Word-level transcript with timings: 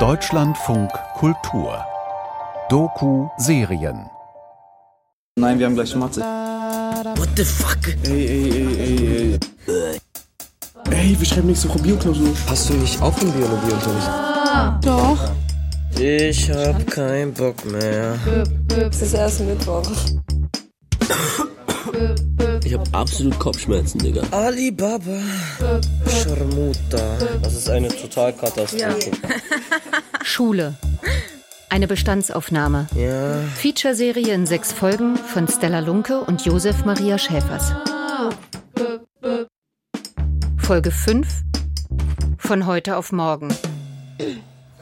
Deutschlandfunk 0.00 0.90
Kultur 1.14 1.84
Doku 2.68 3.28
Serien 3.36 4.10
Nein, 5.36 5.60
wir 5.60 5.66
haben 5.66 5.76
gleich 5.76 5.94
Mathe. 5.94 6.20
What 6.20 7.28
the 7.36 7.44
fuck? 7.44 7.78
Ey, 8.02 8.26
ey, 8.26 8.50
ey, 8.50 8.76
ey, 8.76 9.38
ey. 9.68 10.00
Ey, 10.90 11.16
wir 11.16 11.26
schreiben 11.26 11.46
nächste 11.46 11.68
Woche 11.68 11.78
Bioklausur. 11.78 12.34
Hast 12.48 12.68
du 12.68 12.74
nicht 12.74 13.00
auch 13.00 13.16
im 13.22 13.30
Biologieunterricht? 13.30 14.10
Doch. 14.84 15.30
Ich 15.96 16.50
hab 16.50 16.84
keinen 16.88 17.32
Bock 17.32 17.64
mehr. 17.66 18.18
Es 18.90 19.00
ist 19.00 19.14
erst 19.14 19.42
Mittwoch. 19.42 19.88
Ich 22.68 22.74
hab 22.74 22.94
absolut 22.94 23.38
Kopfschmerzen, 23.38 23.98
Digga. 23.98 24.20
Alibaba. 24.30 25.22
Scharmuta. 26.06 27.16
Das 27.42 27.54
ist 27.54 27.70
eine 27.70 27.88
Totalkatastrophe. 27.88 29.10
Schule. 30.22 30.74
Eine 31.70 31.88
Bestandsaufnahme. 31.88 32.86
Ja. 32.94 33.40
Featureserie 33.54 34.34
in 34.34 34.44
sechs 34.44 34.70
Folgen 34.70 35.16
von 35.16 35.48
Stella 35.48 35.78
Lunke 35.78 36.20
und 36.20 36.44
Josef 36.44 36.84
Maria 36.84 37.16
Schäfers. 37.16 37.72
Folge 40.58 40.90
5. 40.90 41.26
Von 42.36 42.66
heute 42.66 42.98
auf 42.98 43.12
morgen. 43.12 43.48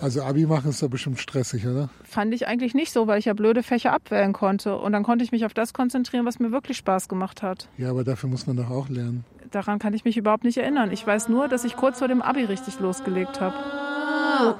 Also 0.00 0.22
Abi 0.22 0.46
machen 0.46 0.70
ist 0.70 0.82
doch 0.82 0.88
bestimmt 0.88 1.18
stressig, 1.18 1.66
oder? 1.66 1.88
Fand 2.04 2.34
ich 2.34 2.46
eigentlich 2.46 2.74
nicht 2.74 2.92
so, 2.92 3.06
weil 3.06 3.18
ich 3.18 3.24
ja 3.24 3.32
blöde 3.32 3.62
Fächer 3.62 3.92
abwählen 3.92 4.32
konnte. 4.32 4.76
Und 4.76 4.92
dann 4.92 5.02
konnte 5.02 5.24
ich 5.24 5.32
mich 5.32 5.46
auf 5.46 5.54
das 5.54 5.72
konzentrieren, 5.72 6.26
was 6.26 6.38
mir 6.38 6.52
wirklich 6.52 6.76
Spaß 6.76 7.08
gemacht 7.08 7.42
hat. 7.42 7.68
Ja, 7.78 7.90
aber 7.90 8.04
dafür 8.04 8.28
muss 8.28 8.46
man 8.46 8.56
doch 8.56 8.70
auch 8.70 8.88
lernen. 8.88 9.24
Daran 9.50 9.78
kann 9.78 9.94
ich 9.94 10.04
mich 10.04 10.16
überhaupt 10.16 10.44
nicht 10.44 10.58
erinnern. 10.58 10.92
Ich 10.92 11.06
weiß 11.06 11.28
nur, 11.28 11.48
dass 11.48 11.64
ich 11.64 11.76
kurz 11.76 11.98
vor 11.98 12.08
dem 12.08 12.20
Abi 12.20 12.44
richtig 12.44 12.78
losgelegt 12.78 13.40
habe. 13.40 13.54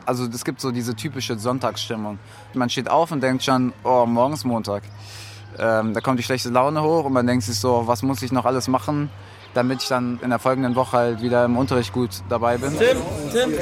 Also 0.06 0.26
es 0.26 0.44
gibt 0.44 0.60
so 0.60 0.70
diese 0.70 0.94
typische 0.94 1.38
Sonntagsstimmung. 1.38 2.18
Man 2.54 2.70
steht 2.70 2.88
auf 2.88 3.12
und 3.12 3.22
denkt 3.22 3.44
schon, 3.44 3.74
oh, 3.84 4.06
morgen 4.06 4.32
ist 4.32 4.44
Montag. 4.44 4.84
Ähm, 5.58 5.92
da 5.92 6.00
kommt 6.00 6.18
die 6.18 6.22
schlechte 6.22 6.48
Laune 6.48 6.82
hoch 6.82 7.04
und 7.04 7.12
man 7.12 7.26
denkt 7.26 7.44
sich 7.44 7.58
so, 7.58 7.86
was 7.86 8.02
muss 8.02 8.22
ich 8.22 8.32
noch 8.32 8.44
alles 8.46 8.68
machen, 8.68 9.10
damit 9.56 9.82
ich 9.82 9.88
dann 9.88 10.18
in 10.22 10.30
der 10.30 10.38
folgenden 10.38 10.76
Woche 10.76 10.96
halt 10.96 11.22
wieder 11.22 11.44
im 11.44 11.56
Unterricht 11.56 11.92
gut 11.92 12.10
dabei 12.28 12.58
bin. 12.58 12.72
Tim, 12.78 12.98
Tim, 13.32 13.52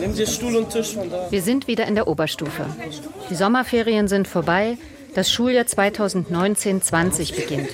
nimm 0.00 0.14
dir 0.14 0.26
Stuhl 0.26 0.56
und 0.56 0.70
Tisch 0.70 0.94
von 0.94 1.10
da. 1.10 1.26
Wir 1.30 1.42
sind 1.42 1.66
wieder 1.66 1.86
in 1.86 1.94
der 1.94 2.06
Oberstufe. 2.06 2.66
Die 3.28 3.34
Sommerferien 3.34 4.08
sind 4.08 4.28
vorbei. 4.28 4.78
Das 5.14 5.30
Schuljahr 5.30 5.64
2019-20 5.64 7.36
beginnt. 7.36 7.68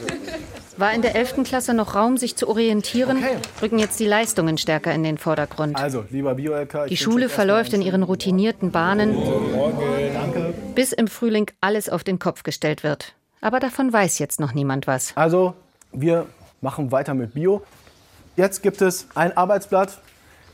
War 0.77 0.92
in 0.92 1.02
der 1.02 1.16
11. 1.16 1.42
Klasse 1.44 1.75
noch 1.75 1.94
Raum, 1.97 2.16
sich 2.16 2.36
zu 2.36 2.48
orientieren, 2.48 3.19
rücken 3.60 3.80
jetzt 3.80 3.98
die 3.98 4.06
Leistungen 4.06 4.58
stärker 4.58 4.92
in 4.92 5.03
den 5.03 5.19
Vordergrund. 5.19 5.77
Also, 5.77 6.05
lieber 6.10 6.36
Bio-LK. 6.36 6.86
Die 6.88 6.97
Schule 6.97 7.28
verläuft 7.28 7.72
in 7.72 7.82
ihren 7.82 8.05
routinierten 8.05 8.70
Bahnen, 8.70 9.16
bis 10.77 10.92
im 10.92 11.08
Frühling 11.08 11.50
alles 11.60 11.88
auf 11.88 12.05
den 12.05 12.20
Kopf 12.20 12.44
gestellt 12.44 12.84
wird. 12.84 13.14
Aber 13.41 13.58
davon 13.58 13.92
weiß 13.92 14.20
jetzt 14.20 14.38
noch 14.38 14.55
niemand 14.55 14.86
was. 14.86 15.12
Also, 15.16 15.55
wir 15.92 16.27
machen 16.60 16.92
weiter 16.92 17.14
mit 17.14 17.34
Bio. 17.34 17.62
Jetzt 18.36 18.62
gibt 18.62 18.82
es 18.82 19.06
ein 19.14 19.36
Arbeitsblatt. 19.36 19.98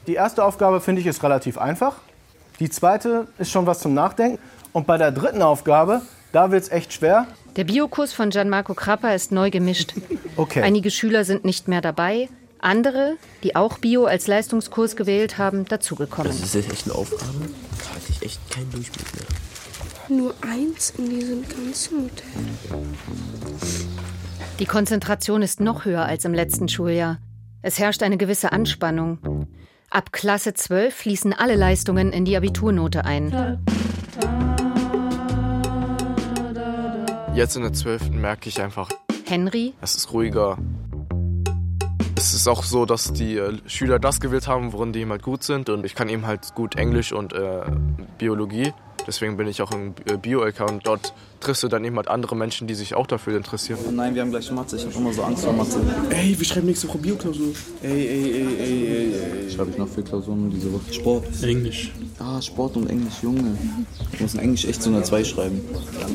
Die 0.07 0.15
erste 0.15 0.45
Aufgabe, 0.45 0.81
finde 0.81 1.01
ich, 1.01 1.07
ist 1.07 1.23
relativ 1.23 1.59
einfach. 1.59 1.97
Die 2.61 2.71
zweite 2.71 3.27
ist 3.39 3.51
schon 3.51 3.67
was 3.67 3.81
zum 3.81 3.95
Nachdenken. 3.95 4.39
Und 4.73 4.87
bei 4.87 4.99
der 4.99 5.13
dritten 5.13 5.43
Aufgabe, 5.43 6.03
da 6.33 6.51
wird 6.51 6.65
es 6.65 6.71
echt 6.71 6.93
schwer. 6.93 7.27
Der 7.57 7.65
Biokurs 7.65 8.13
von 8.13 8.31
Gianmarco 8.31 8.75
Crappa 8.75 9.11
ist 9.11 9.33
neu 9.33 9.51
gemischt. 9.51 9.95
Okay. 10.37 10.63
Einige 10.63 10.91
Schüler 10.91 11.25
sind 11.25 11.45
nicht 11.45 11.69
mehr 11.69 11.81
dabei, 11.81 12.29
andere, 12.59 13.17
die 13.45 13.55
auch 13.55 13.79
Bio 13.79 14.07
als 14.07 14.27
Leistungskurs 14.27 14.97
gewählt 14.97 15.39
haben, 15.39 15.65
dazugekommen. 15.65 16.33
Das 16.33 16.41
ist 16.41 16.57
echt 16.57 16.87
eine 16.87 16.97
Aufgabe. 16.97 17.23
Da 17.79 17.95
hatte 17.95 18.07
ich 18.11 18.21
echt 18.21 18.51
keinen 18.51 18.69
Durchblick 18.73 19.07
mehr. 19.15 20.19
Nur 20.19 20.35
eins 20.43 20.93
in 20.99 21.09
diesem 21.09 21.49
ganzen 21.49 22.03
Modell. 22.03 22.25
Die 24.61 24.67
Konzentration 24.67 25.43
ist 25.43 25.61
noch 25.61 25.85
höher 25.85 26.05
als 26.05 26.25
im 26.25 26.33
letzten 26.33 26.69
Schuljahr. 26.69 27.19
Es 27.63 27.81
herrscht 27.81 28.05
eine 28.05 28.17
gewisse 28.17 28.53
Anspannung. 28.53 29.49
Ab 29.91 30.13
Klasse 30.13 30.55
12 30.55 30.95
fließen 30.95 31.33
alle 31.33 31.57
Leistungen 31.57 32.13
in 32.13 32.25
die 32.25 32.37
Abiturnote 32.37 33.05
ein. 33.05 33.59
Jetzt 37.35 37.57
in 37.57 37.63
der 37.63 37.73
12. 37.73 38.11
merke 38.11 38.49
ich 38.49 38.63
einfach, 38.63 38.91
Henry, 39.27 39.75
es 39.81 39.97
ist 39.97 40.13
ruhiger. 40.13 40.57
Es 42.15 42.33
ist 42.33 42.47
auch 42.47 42.63
so, 42.63 42.87
dass 42.87 43.13
die 43.13 43.37
äh, 43.37 43.59
Schüler 43.67 43.99
das 43.99 44.21
gewählt 44.21 44.47
haben, 44.47 44.73
worin 44.73 44.93
die 44.93 45.01
eben 45.01 45.11
halt 45.11 45.23
gut 45.23 45.43
sind. 45.43 45.69
Und 45.69 45.85
ich 45.85 45.97
kann 45.97 46.09
eben 46.09 46.27
halt 46.27 46.55
gut 46.55 46.77
Englisch 46.77 47.13
und 47.13 47.33
äh, 47.33 47.63
Biologie. 48.19 48.73
Deswegen 49.07 49.37
bin 49.37 49.49
ich 49.49 49.61
auch 49.63 49.73
im 49.73 49.95
äh, 50.09 50.17
Bio-LK 50.17 50.71
und 50.71 50.87
dort 50.87 51.13
triffst 51.45 51.63
du 51.63 51.69
dann 51.69 51.85
eben 51.85 51.97
halt 51.97 52.09
andere 52.09 52.35
Menschen, 52.37 52.67
die 52.67 52.75
sich 52.75 52.95
auch 52.95 53.07
dafür 53.07 53.37
interessieren. 53.37 53.79
Nein, 53.93 54.15
wir 54.15 54.23
haben 54.23 54.31
gleich 54.31 54.51
Mathe. 54.51 54.77
Ich 54.77 54.85
habe 54.87 54.95
immer 54.95 55.13
so 55.13 55.23
Angst 55.23 55.45
vor 55.45 55.53
Mathe. 55.53 55.81
Ey, 56.11 56.39
wir 56.39 56.47
schreiben 56.47 56.67
nächste 56.67 56.89
Woche 56.89 56.99
Bioklausur. 56.99 57.55
Ey, 57.83 57.91
ey, 57.91 58.07
ey, 58.07 58.47
ey, 58.59 58.87
ey, 58.87 59.15
ey. 59.45 59.51
Schreibe 59.51 59.71
ich 59.71 59.79
noch 59.79 59.89
für 59.89 60.03
Klausuren 60.03 60.51
diese 60.51 60.73
Woche? 60.73 60.93
Sport. 60.93 61.27
Englisch. 61.43 61.93
Ah, 62.19 62.41
Sport 62.41 62.77
und 62.77 62.89
Englisch, 62.89 63.15
Junge. 63.23 63.57
Ich 64.13 64.21
muss 64.21 64.35
in 64.35 64.41
Englisch 64.41 64.65
echt 64.65 64.83
so 64.83 64.91
eine 64.91 65.03
2 65.03 65.25
schreiben. 65.25 65.61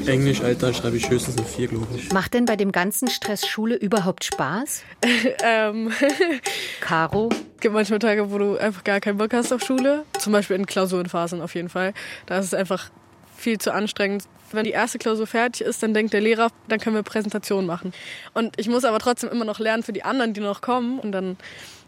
Englisch, 0.07 0.41
Alter, 0.41 0.73
schreibe 0.73 0.97
ich 0.97 1.09
höchstens 1.09 1.37
eine 1.37 1.45
4, 1.45 1.67
glaube 1.67 1.87
ich. 1.95 2.11
macht 2.11 2.33
denn 2.33 2.45
bei 2.45 2.55
dem 2.55 2.71
ganzen 2.71 3.07
Stress 3.07 3.47
Schule 3.47 3.75
überhaupt 3.75 4.23
Spaß? 4.23 4.81
Ähm, 5.41 5.91
Caro, 6.81 7.29
es 7.55 7.61
gibt 7.61 7.73
manchmal 7.73 7.99
Tage, 7.99 8.31
wo 8.31 8.37
du 8.37 8.57
einfach 8.57 8.83
gar 8.83 8.99
keinen 8.99 9.17
Bock 9.17 9.33
hast 9.33 9.53
auf 9.53 9.61
Schule. 9.63 10.03
Zum 10.19 10.33
Beispiel 10.33 10.55
in 10.55 10.65
Klausurenphasen 10.65 11.41
auf 11.41 11.55
jeden 11.55 11.69
Fall. 11.69 11.93
Da 12.25 12.39
ist 12.39 12.45
es 12.47 12.53
einfach 12.53 12.89
viel 13.37 13.57
zu 13.57 13.73
anstrengend. 13.73 14.23
Wenn 14.51 14.63
die 14.63 14.71
erste 14.71 14.97
Klausur 14.97 15.27
fertig 15.27 15.65
ist, 15.65 15.83
dann 15.83 15.93
denkt 15.93 16.13
der 16.13 16.21
Lehrer, 16.21 16.49
dann 16.67 16.79
können 16.79 16.95
wir 16.95 17.03
Präsentation 17.03 17.65
machen. 17.65 17.93
Und 18.33 18.59
ich 18.59 18.67
muss 18.69 18.85
aber 18.85 18.99
trotzdem 18.99 19.29
immer 19.29 19.45
noch 19.45 19.59
lernen 19.59 19.83
für 19.83 19.93
die 19.93 20.03
anderen, 20.03 20.33
die 20.33 20.41
noch 20.41 20.61
kommen. 20.61 20.99
Und 20.99 21.11
dann 21.11 21.37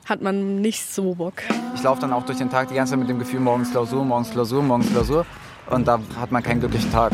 hat 0.06 0.22
man 0.22 0.62
nicht 0.62 0.86
so 0.86 1.16
Bock. 1.16 1.36
Ich 1.76 1.84
laufe 1.84 2.02
dann 2.02 2.14
auch 2.14 2.26
durch 2.26 2.38
den 2.38 2.50
Tag 2.50 2.70
die 2.70 2.76
ganze 2.76 2.92
Zeit 2.92 3.00
mit 3.00 3.10
dem 3.10 3.20
Gefühl, 3.20 3.40
morgens 3.40 3.72
Klausur, 3.72 4.04
morgens 4.04 4.32
Klausur, 4.32 4.62
morgens 4.62 4.90
Klausur. 4.92 5.26
Und 5.70 5.88
da 5.88 6.00
hat 6.20 6.32
man 6.32 6.44
keinen 6.44 6.60
glücklichen 6.60 6.92
Tag. 6.92 7.14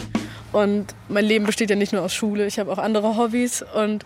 Und 0.52 0.96
mein 1.10 1.26
Leben 1.26 1.46
besteht 1.46 1.70
ja 1.70 1.76
nicht 1.76 1.94
nur 1.94 2.02
aus 2.02 2.14
Schule. 2.14 2.46
Ich 2.48 2.60
habe 2.60 2.72
auch 2.72 2.78
andere 2.78 3.18
Hobbys. 3.18 3.64
Und 3.76 4.06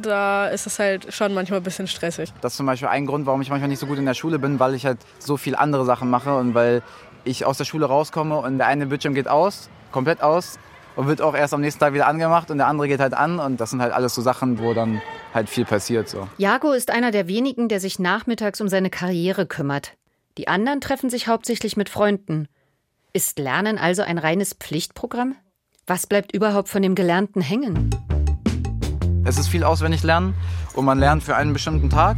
da 0.00 0.48
ist 0.48 0.66
es 0.66 0.78
halt 0.78 1.12
schon 1.12 1.34
manchmal 1.34 1.60
ein 1.60 1.62
bisschen 1.62 1.86
stressig. 1.86 2.32
Das 2.40 2.52
ist 2.52 2.56
zum 2.56 2.66
Beispiel 2.66 2.88
ein 2.88 3.06
Grund, 3.06 3.26
warum 3.26 3.40
ich 3.40 3.50
manchmal 3.50 3.68
nicht 3.68 3.80
so 3.80 3.86
gut 3.86 3.98
in 3.98 4.06
der 4.06 4.14
Schule 4.14 4.38
bin, 4.38 4.60
weil 4.60 4.74
ich 4.74 4.86
halt 4.86 4.98
so 5.18 5.36
viel 5.36 5.56
andere 5.56 5.84
Sachen 5.84 6.10
mache 6.10 6.36
und 6.36 6.54
weil 6.54 6.82
ich 7.28 7.44
aus 7.44 7.58
der 7.58 7.64
Schule 7.64 7.86
rauskomme 7.86 8.38
und 8.38 8.58
der 8.58 8.66
eine 8.66 8.86
Bildschirm 8.86 9.14
geht 9.14 9.28
aus, 9.28 9.68
komplett 9.92 10.22
aus 10.22 10.58
und 10.96 11.06
wird 11.06 11.22
auch 11.22 11.34
erst 11.34 11.54
am 11.54 11.60
nächsten 11.60 11.78
Tag 11.80 11.94
wieder 11.94 12.08
angemacht 12.08 12.50
und 12.50 12.58
der 12.58 12.66
andere 12.66 12.88
geht 12.88 13.00
halt 13.00 13.14
an 13.14 13.38
und 13.38 13.60
das 13.60 13.70
sind 13.70 13.80
halt 13.80 13.92
alles 13.92 14.14
so 14.14 14.22
Sachen, 14.22 14.58
wo 14.58 14.74
dann 14.74 15.00
halt 15.32 15.48
viel 15.48 15.64
passiert 15.64 16.08
so. 16.08 16.26
Jago 16.38 16.72
ist 16.72 16.90
einer 16.90 17.10
der 17.10 17.28
wenigen, 17.28 17.68
der 17.68 17.78
sich 17.78 17.98
nachmittags 17.98 18.60
um 18.60 18.68
seine 18.68 18.90
Karriere 18.90 19.46
kümmert. 19.46 19.92
Die 20.38 20.48
anderen 20.48 20.80
treffen 20.80 21.10
sich 21.10 21.28
hauptsächlich 21.28 21.76
mit 21.76 21.88
Freunden. 21.88 22.48
Ist 23.12 23.38
Lernen 23.38 23.78
also 23.78 24.02
ein 24.02 24.18
reines 24.18 24.54
Pflichtprogramm? 24.54 25.36
Was 25.86 26.06
bleibt 26.06 26.34
überhaupt 26.34 26.68
von 26.68 26.82
dem 26.82 26.94
Gelernten 26.94 27.40
hängen? 27.40 27.90
Es 29.24 29.38
ist 29.38 29.48
viel 29.48 29.64
auswendig 29.64 30.02
lernen 30.02 30.34
und 30.74 30.84
man 30.84 30.98
lernt 30.98 31.22
für 31.22 31.36
einen 31.36 31.52
bestimmten 31.52 31.90
Tag 31.90 32.16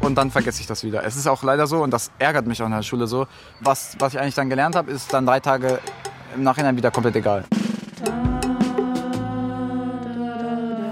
und 0.00 0.16
dann 0.16 0.30
vergesse 0.30 0.60
ich 0.60 0.66
das 0.66 0.84
wieder. 0.84 1.04
Es 1.04 1.16
ist 1.16 1.26
auch 1.26 1.42
leider 1.42 1.66
so 1.66 1.82
und 1.82 1.90
das 1.90 2.10
ärgert 2.18 2.46
mich 2.46 2.62
auch 2.62 2.66
in 2.66 2.72
der 2.72 2.82
Schule 2.82 3.06
so. 3.06 3.26
Was, 3.60 3.96
was 3.98 4.14
ich 4.14 4.20
eigentlich 4.20 4.34
dann 4.34 4.50
gelernt 4.50 4.76
habe, 4.76 4.90
ist 4.90 5.12
dann 5.12 5.26
drei 5.26 5.40
Tage 5.40 5.78
im 6.34 6.42
Nachhinein 6.42 6.76
wieder 6.76 6.90
komplett 6.90 7.16
egal. 7.16 7.44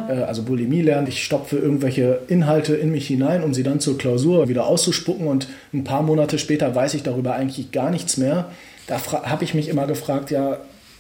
Äh, 0.09 0.23
Also 0.23 0.43
Bulimie 0.43 0.83
lernen, 0.83 1.07
ich 1.07 1.25
stopfe 1.25 1.59
irgendwelche 1.59 2.21
Inhalte 2.29 2.75
in 2.75 2.91
mich 2.91 3.07
hinein, 3.07 3.43
um 3.43 3.55
sie 3.55 3.63
dann 3.63 3.81
zur 3.81 3.99
Klausur 3.99 4.49
wieder 4.49 4.67
auszuspucken 4.67 5.27
und 5.27 5.49
ein 5.73 5.85
paar 5.85 6.03
Monate 6.03 6.39
später 6.39 6.75
weiß 6.75 6.95
ich 6.95 7.03
darüber 7.03 7.35
eigentlich 7.35 7.73
gar 7.73 7.91
nichts 7.91 8.17
mehr. 8.17 8.51
Da 8.87 9.01
habe 9.25 9.45
ich 9.45 9.55
mich 9.55 9.69
immer 9.69 9.87
gefragt, 9.87 10.31
ja, 10.31 10.59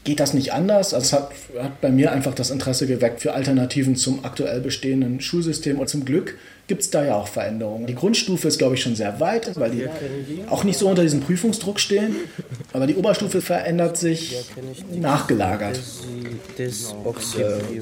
geht 0.08 0.20
das 0.20 0.32
nicht 0.32 0.54
anders? 0.54 0.94
Also 0.94 1.04
es 1.04 1.12
hat, 1.12 1.30
hat 1.62 1.82
bei 1.82 1.90
mir 1.90 2.12
einfach 2.12 2.34
das 2.34 2.50
Interesse 2.50 2.86
geweckt 2.86 3.20
für 3.20 3.34
Alternativen 3.34 3.94
zum 3.94 4.24
aktuell 4.24 4.62
bestehenden 4.62 5.20
Schulsystem 5.20 5.78
und 5.78 5.90
zum 5.90 6.06
Glück 6.06 6.38
gibt 6.66 6.80
es 6.80 6.88
da 6.88 7.04
ja 7.04 7.14
auch 7.14 7.28
Veränderungen. 7.28 7.86
Die 7.86 7.94
Grundstufe 7.94 8.48
ist, 8.48 8.56
glaube 8.56 8.74
ich, 8.74 8.82
schon 8.82 8.96
sehr 8.96 9.20
weit, 9.20 9.60
weil 9.60 9.70
die 9.70 9.86
auch 10.48 10.64
nicht 10.64 10.78
so 10.78 10.88
unter 10.88 11.02
diesem 11.02 11.20
Prüfungsdruck 11.20 11.78
stehen, 11.78 12.16
aber 12.72 12.86
die 12.86 12.94
Oberstufe 12.94 13.42
verändert 13.42 13.98
sich 13.98 14.34
nachgelagert. 14.90 15.78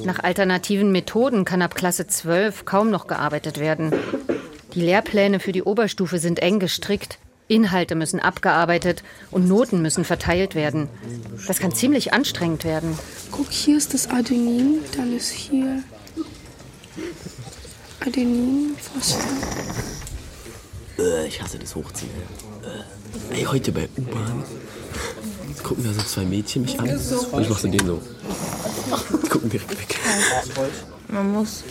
Nach 0.05 0.19
alternativen 0.19 0.91
Methoden 0.91 1.45
kann 1.45 1.63
ab 1.63 1.77
Klasse 1.77 2.09
12 2.09 2.65
kaum 2.65 2.91
noch 2.91 3.07
gearbeitet 3.07 3.61
werden. 3.61 3.93
Die 4.75 4.81
Lehrpläne 4.81 5.39
für 5.39 5.53
die 5.53 5.63
Oberstufe 5.63 6.19
sind 6.19 6.41
eng 6.41 6.59
gestrickt. 6.59 7.19
Inhalte 7.49 7.95
müssen 7.95 8.21
abgearbeitet 8.21 9.03
und 9.31 9.47
Noten 9.47 9.83
müssen 9.83 10.05
verteilt 10.05 10.55
werden. 10.55 10.89
Das 11.47 11.59
kann 11.59 11.73
ziemlich 11.73 12.13
anstrengend 12.13 12.65
werden. 12.65 12.99
Guck, 13.31 13.51
hier 13.51 13.77
ist 13.77 13.95
das 13.95 14.11
Adenin, 14.11 14.81
dann 14.97 15.17
ist 15.17 15.31
hier 15.31 15.83
Adenin, 18.01 18.77
Phosphor. 18.79 19.23
Äh, 20.99 21.27
ich 21.27 21.41
hasse 21.43 21.59
das 21.59 21.75
Hochziehen. 21.75 22.11
Ey, 23.31 23.45
heute 23.45 23.73
bei 23.73 23.89
U-Bahn 23.97 24.45
gucken 25.63 25.85
da 25.85 25.93
so 25.93 26.03
zwei 26.03 26.25
Mädchen 26.25 26.63
mich 26.63 26.79
an 26.79 26.89
und 26.89 27.43
ich 27.43 27.49
mach 27.49 27.59
so 27.59 27.69
den 27.69 27.85
so. 27.87 28.01
Die 29.23 29.29
gucken 29.29 29.51
direkt 29.51 29.71
weg. 29.71 29.99
Man 31.09 31.33
muss 31.33 31.65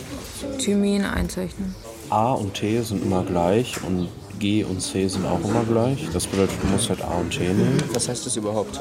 Thymin 0.58 1.04
einzeichnen. 1.04 1.74
A 2.10 2.32
und 2.32 2.54
T 2.54 2.80
sind 2.82 3.02
immer 3.02 3.24
gleich 3.24 3.82
und 3.82 4.08
G 4.38 4.64
und 4.64 4.80
C 4.80 5.08
sind 5.08 5.24
auch 5.26 5.40
immer 5.44 5.64
gleich. 5.64 6.08
Das 6.12 6.26
bedeutet, 6.26 6.56
du 6.62 6.66
musst 6.68 6.88
halt 6.88 7.02
A 7.02 7.18
und 7.18 7.30
T 7.30 7.44
nehmen. 7.44 7.82
Was 7.92 8.08
heißt 8.08 8.26
das 8.26 8.36
überhaupt? 8.36 8.80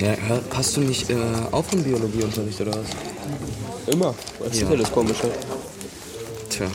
Ja, 0.00 0.14
hast 0.54 0.76
du 0.76 0.80
nicht 0.80 1.10
äh, 1.10 1.16
auch 1.52 1.64
einen 1.72 1.82
Biologieunterricht 1.82 2.60
oder 2.60 2.72
was? 2.72 3.94
Immer. 3.94 4.14
Das 4.42 4.54
ist 4.54 4.62
ja 4.62 4.76
das 4.76 4.92
Komische. 4.92 5.30
Tja. 6.50 6.66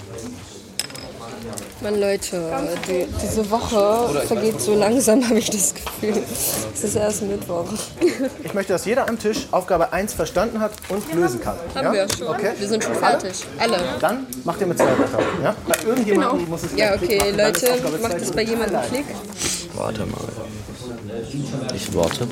Mann, 1.81 1.99
Leute, 1.99 2.39
die, 2.87 3.07
diese 3.21 3.49
Woche 3.49 4.21
vergeht 4.27 4.61
so 4.61 4.75
langsam, 4.75 5.23
habe 5.27 5.39
ich 5.39 5.49
das 5.49 5.73
Gefühl. 5.73 6.21
Es 6.73 6.83
ist 6.83 6.95
erst 6.95 7.23
Mittwoch. 7.23 7.65
Ich 8.43 8.53
möchte, 8.53 8.73
dass 8.73 8.85
jeder 8.85 9.09
am 9.09 9.17
Tisch 9.17 9.47
Aufgabe 9.51 9.91
1 9.91 10.13
verstanden 10.13 10.59
hat 10.59 10.73
und 10.89 11.11
lösen 11.13 11.41
kann. 11.41 11.55
Haben 11.73 11.85
ja? 11.85 11.93
wir 11.93 12.07
schon. 12.15 12.27
Okay. 12.27 12.51
Wir 12.57 12.67
sind 12.67 12.83
schon 12.83 12.93
fertig. 12.95 13.31
Alle. 13.57 13.77
Dann 13.99 14.27
macht 14.43 14.61
ihr 14.61 14.67
mit 14.67 14.77
zwei 14.77 14.85
weiter. 14.91 15.19
Ja? 15.43 15.55
Bei 15.67 15.75
irgendjemandem 15.87 16.37
Genau. 16.39 16.49
muss 16.51 16.63
es 16.63 16.75
Ja, 16.77 16.93
okay, 16.93 17.17
machen. 17.17 17.37
Leute, 17.37 17.99
macht 18.01 18.13
es 18.21 18.31
bei 18.31 18.43
jemandem. 18.43 18.81
Klick. 18.89 19.05
Warte 19.75 20.05
mal. 20.05 20.21
Ich 21.75 21.95
warte. 21.95 22.27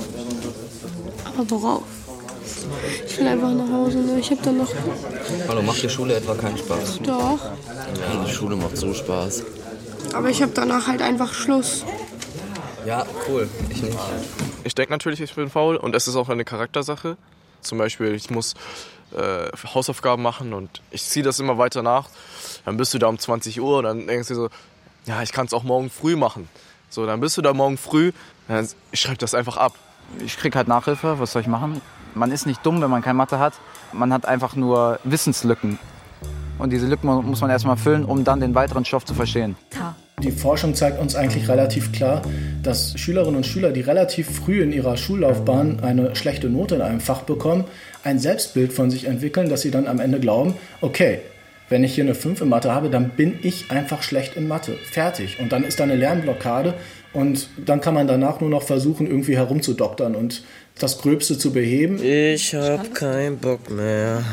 Aber 1.25 1.50
worauf? 1.50 1.84
Ich 3.06 3.18
will 3.18 3.27
einfach 3.27 3.51
nach 3.51 3.71
Hause, 3.71 4.00
ne? 4.00 4.19
Ich 4.19 4.31
hab 4.31 4.42
dann 4.44 4.57
noch. 4.57 4.69
Hallo, 5.48 5.62
macht 5.62 5.81
die 5.83 5.89
Schule 5.89 6.16
etwa 6.16 6.36
keinen 6.36 6.57
Spaß? 6.57 7.00
Doch. 7.04 7.39
Ja, 7.44 8.24
die 8.25 8.31
Schule 8.31 8.56
macht 8.56 8.77
so 8.77 8.94
Spaß. 8.94 9.44
Aber 10.13 10.30
ich 10.30 10.42
hab 10.42 10.54
danach 10.54 10.88
halt 10.88 11.01
einfach 11.01 11.33
Schluss. 11.33 11.86
Ja, 12.86 13.06
cool. 13.27 13.48
Ich 13.69 13.81
nicht. 13.81 13.98
Ich 14.63 14.75
denke 14.75 14.92
natürlich, 14.92 15.21
ich 15.21 15.33
bin 15.36 15.50
faul 15.50 15.75
und 15.75 15.95
es 15.95 16.07
ist 16.07 16.16
auch 16.16 16.30
eine 16.30 16.45
Charaktersache. 16.45 17.18
Zum 17.62 17.77
Beispiel, 17.77 18.13
ich 18.16 18.30
muss 18.30 18.54
äh, 19.15 19.50
Hausaufgaben 19.74 20.24
machen 20.24 20.54
und 20.54 20.81
ich 20.92 21.04
ziehe 21.04 21.24
das 21.24 21.39
immer 21.39 21.57
weiter 21.57 21.81
nach. 21.81 22.10
Dann 22.65 22.77
bist 22.77 22.94
du 22.94 23.00
da 23.00 23.07
um 23.07 23.19
20 23.19 23.60
Uhr 23.60 23.80
und 23.80 23.83
dann 23.83 24.07
denkst 24.07 24.30
du 24.30 24.36
so, 24.36 24.50
ja, 25.06 25.22
ich 25.22 25.31
kann 25.31 25.45
es 25.45 25.54
auch 25.54 25.63
morgen 25.63 25.89
früh 25.89 26.15
machen. 26.15 26.48
So, 26.89 27.06
dann 27.06 27.19
bist 27.19 27.38
du 27.38 27.42
da 27.42 27.54
morgen 27.54 27.77
früh, 27.77 28.12
dann, 28.48 28.68
ich 28.92 29.01
schreibe 29.01 29.18
das 29.18 29.33
einfach 29.33 29.57
ab. 29.57 29.74
Ich 30.25 30.38
krieg 30.38 30.56
halt 30.56 30.68
Nachhilfe, 30.68 31.19
was 31.19 31.31
soll 31.33 31.42
ich 31.42 31.48
machen? 31.48 31.81
Man 32.16 32.32
ist 32.32 32.46
nicht 32.46 32.66
dumm, 32.66 32.82
wenn 32.82 32.90
man 32.90 33.02
keine 33.02 33.16
Mathe 33.16 33.40
hat. 33.40 33.54
Man 33.94 34.12
hat 34.14 34.26
einfach 34.26 34.56
nur 34.56 35.00
Wissenslücken. 35.04 35.80
Und 36.58 36.74
diese 36.74 36.88
Lücken 36.88 37.08
muss 37.08 37.42
man 37.42 37.50
erstmal 37.50 37.78
füllen, 37.78 38.04
um 38.04 38.24
dann 38.24 38.42
den 38.42 38.54
weiteren 38.54 38.84
Stoff 38.84 39.06
zu 39.06 39.14
verstehen. 39.14 39.56
Die 40.22 40.32
Forschung 40.32 40.76
zeigt 40.76 41.00
uns 41.00 41.16
eigentlich 41.16 41.48
relativ 41.48 41.94
klar, 41.94 42.22
dass 42.62 43.00
Schülerinnen 43.00 43.38
und 43.38 43.46
Schüler, 43.46 43.72
die 43.72 43.80
relativ 43.80 44.30
früh 44.30 44.62
in 44.62 44.74
ihrer 44.74 44.98
Schullaufbahn 44.98 45.80
eine 45.80 46.14
schlechte 46.18 46.50
Note 46.50 46.76
in 46.76 46.82
einem 46.82 47.00
Fach 47.00 47.22
bekommen, 47.22 47.64
ein 48.04 48.20
Selbstbild 48.20 48.74
von 48.74 48.92
sich 48.92 49.06
entwickeln, 49.06 49.48
dass 49.48 49.62
sie 49.62 49.72
dann 49.72 49.88
am 49.88 50.02
Ende 50.02 50.20
glauben, 50.20 50.56
okay, 50.82 51.20
wenn 51.70 51.84
ich 51.84 51.96
hier 51.96 52.04
eine 52.04 52.16
5 52.16 52.42
in 52.42 52.50
Mathe 52.50 52.74
habe, 52.74 52.90
dann 52.90 53.12
bin 53.12 53.40
ich 53.44 53.72
einfach 53.72 54.04
schlecht 54.04 54.36
in 54.36 54.48
Mathe. 54.48 54.74
Fertig. 54.92 55.40
Und 55.40 55.54
dann 55.54 55.64
ist 55.64 55.80
da 55.80 55.86
eine 55.86 55.96
Lernblockade 55.96 56.74
und 57.14 57.48
dann 57.64 57.80
kann 57.80 57.94
man 57.94 58.08
danach 58.08 58.42
nur 58.42 58.50
noch 58.50 58.64
versuchen, 58.64 59.08
irgendwie 59.08 59.38
herumzudoktern 59.38 60.16
und 60.16 60.44
das 60.80 60.98
Gröbste 60.98 61.38
zu 61.38 61.52
beheben. 61.52 62.04
Ich 62.04 62.56
hab 62.56 62.94
keinen 62.96 63.38
Bock 63.38 63.70
mehr. 63.70 64.24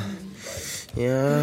Ja. 0.97 1.43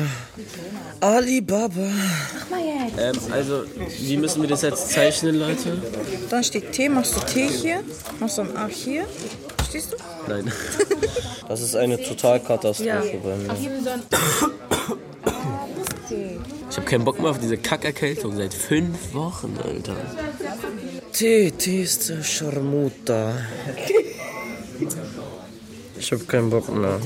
Alibaba. 1.00 1.70
Mach 1.78 2.50
mal 2.50 2.60
jetzt. 2.66 2.98
Ähm, 3.28 3.32
also, 3.34 3.64
wie 4.00 4.18
müssen 4.18 4.42
wir 4.42 4.50
das 4.50 4.64
jetzt 4.64 4.90
zeichnen, 4.90 5.36
Leute? 5.36 5.78
Dann 6.30 6.44
steht 6.44 6.72
T, 6.72 6.90
machst 6.90 7.16
du 7.16 7.20
T 7.20 7.48
hier, 7.48 7.82
machst 8.20 8.40
du 8.40 8.42
ein 8.44 8.58
A 8.58 8.68
hier. 8.68 9.06
Stehst 9.70 9.94
du? 9.94 9.98
Nein. 10.28 10.52
Das 11.46 11.62
ist 11.62 11.76
eine 11.76 12.02
Totalkatastrophe 12.02 12.88
Ja. 12.88 13.02
bei 13.22 13.36
mir. 13.36 13.54
Ich 16.70 16.78
habe 16.78 16.88
keinen 16.88 17.04
Bock 17.04 17.20
mehr 17.20 17.30
auf 17.32 17.40
diese 17.40 17.58
Kackerkältung 17.58 18.38
seit 18.38 18.54
fünf 18.54 19.14
Wochen, 19.14 19.56
Alter. 19.64 19.96
T, 21.12 21.52
T 21.52 21.84
ist 21.84 22.10
der 22.10 22.24
Scharmuta. 22.24 23.34
Ich 25.98 26.12
hab 26.12 26.28
keinen 26.28 26.50
Bock 26.50 26.70
mehr. 26.70 27.00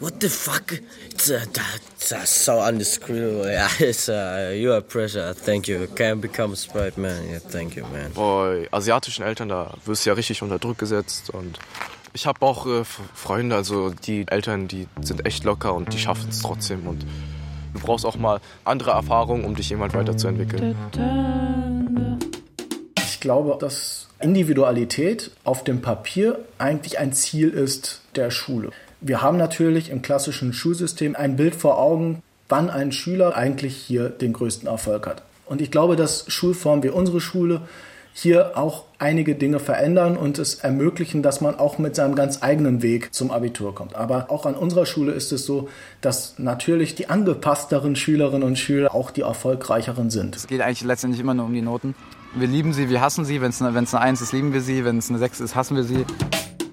What 0.00 0.14
the 0.20 0.28
fuck? 0.28 0.80
That's 2.08 2.44
so 2.44 2.60
undescribable. 2.60 3.46
Yeah, 3.50 3.68
it's, 3.80 4.08
uh, 4.08 4.54
you 4.54 4.72
are 4.72 4.80
pressure. 4.80 5.34
Thank 5.34 5.66
you. 5.66 5.88
Can 5.94 6.20
become 6.20 6.52
a 6.52 6.56
sprite 6.56 6.96
man. 6.96 7.28
Yeah, 7.28 7.40
thank 7.40 7.76
you, 7.76 7.84
man. 7.84 8.12
Bei 8.14 8.68
asiatischen 8.70 9.24
Eltern, 9.24 9.48
da 9.48 9.74
wirst 9.84 10.06
du 10.06 10.10
ja 10.10 10.14
richtig 10.14 10.40
unter 10.42 10.58
Druck 10.58 10.78
gesetzt. 10.78 11.30
Und 11.30 11.58
ich 12.12 12.26
habe 12.26 12.40
auch 12.46 12.66
äh, 12.66 12.84
Freunde, 12.84 13.56
also 13.56 13.90
die 13.90 14.26
Eltern, 14.28 14.68
die 14.68 14.86
sind 15.02 15.26
echt 15.26 15.44
locker 15.44 15.74
und 15.74 15.92
die 15.92 15.98
schaffen 15.98 16.28
es 16.30 16.42
trotzdem. 16.42 16.86
Und 16.86 17.04
du 17.74 17.80
brauchst 17.80 18.06
auch 18.06 18.16
mal 18.16 18.40
andere 18.64 18.92
Erfahrungen, 18.92 19.44
um 19.44 19.56
dich 19.56 19.68
jemand 19.70 19.94
weiterzuentwickeln. 19.94 20.76
Ich 22.96 23.20
glaube, 23.20 23.56
dass 23.58 24.07
Individualität 24.20 25.30
auf 25.44 25.62
dem 25.62 25.80
Papier 25.80 26.40
eigentlich 26.58 26.98
ein 26.98 27.12
Ziel 27.12 27.50
ist 27.50 28.02
der 28.16 28.30
Schule. 28.30 28.70
Wir 29.00 29.22
haben 29.22 29.36
natürlich 29.36 29.90
im 29.90 30.02
klassischen 30.02 30.52
Schulsystem 30.52 31.14
ein 31.14 31.36
Bild 31.36 31.54
vor 31.54 31.78
Augen, 31.78 32.22
wann 32.48 32.68
ein 32.68 32.90
Schüler 32.90 33.36
eigentlich 33.36 33.76
hier 33.76 34.08
den 34.08 34.32
größten 34.32 34.68
Erfolg 34.68 35.06
hat. 35.06 35.22
Und 35.46 35.60
ich 35.60 35.70
glaube, 35.70 35.94
dass 35.94 36.24
Schulformen 36.28 36.82
wie 36.82 36.88
unsere 36.88 37.20
Schule 37.20 37.62
hier 38.12 38.58
auch 38.58 38.84
einige 38.98 39.36
Dinge 39.36 39.60
verändern 39.60 40.16
und 40.16 40.40
es 40.40 40.56
ermöglichen, 40.56 41.22
dass 41.22 41.40
man 41.40 41.56
auch 41.56 41.78
mit 41.78 41.94
seinem 41.94 42.16
ganz 42.16 42.42
eigenen 42.42 42.82
Weg 42.82 43.14
zum 43.14 43.30
Abitur 43.30 43.72
kommt. 43.72 43.94
Aber 43.94 44.32
auch 44.32 44.44
an 44.44 44.56
unserer 44.56 44.86
Schule 44.86 45.12
ist 45.12 45.30
es 45.30 45.46
so, 45.46 45.68
dass 46.00 46.36
natürlich 46.38 46.96
die 46.96 47.08
angepassteren 47.08 47.94
Schülerinnen 47.94 48.42
und 48.42 48.58
Schüler 48.58 48.92
auch 48.92 49.12
die 49.12 49.20
erfolgreicheren 49.20 50.10
sind. 50.10 50.34
Es 50.34 50.48
geht 50.48 50.60
eigentlich 50.60 50.82
letztendlich 50.82 51.20
immer 51.20 51.34
nur 51.34 51.46
um 51.46 51.54
die 51.54 51.62
Noten. 51.62 51.94
Wir 52.40 52.46
lieben 52.46 52.72
sie, 52.72 52.88
wir 52.88 53.00
hassen 53.00 53.24
sie. 53.24 53.40
Wenn 53.40 53.50
es 53.50 53.60
eine, 53.60 53.74
wenn's 53.74 53.92
eine 53.92 54.04
1 54.04 54.20
ist, 54.20 54.32
lieben 54.32 54.52
wir 54.52 54.60
sie. 54.60 54.84
Wenn 54.84 54.98
es 54.98 55.10
eine 55.10 55.18
6 55.18 55.40
ist, 55.40 55.56
hassen 55.56 55.76
wir 55.76 55.82
sie. 55.82 56.04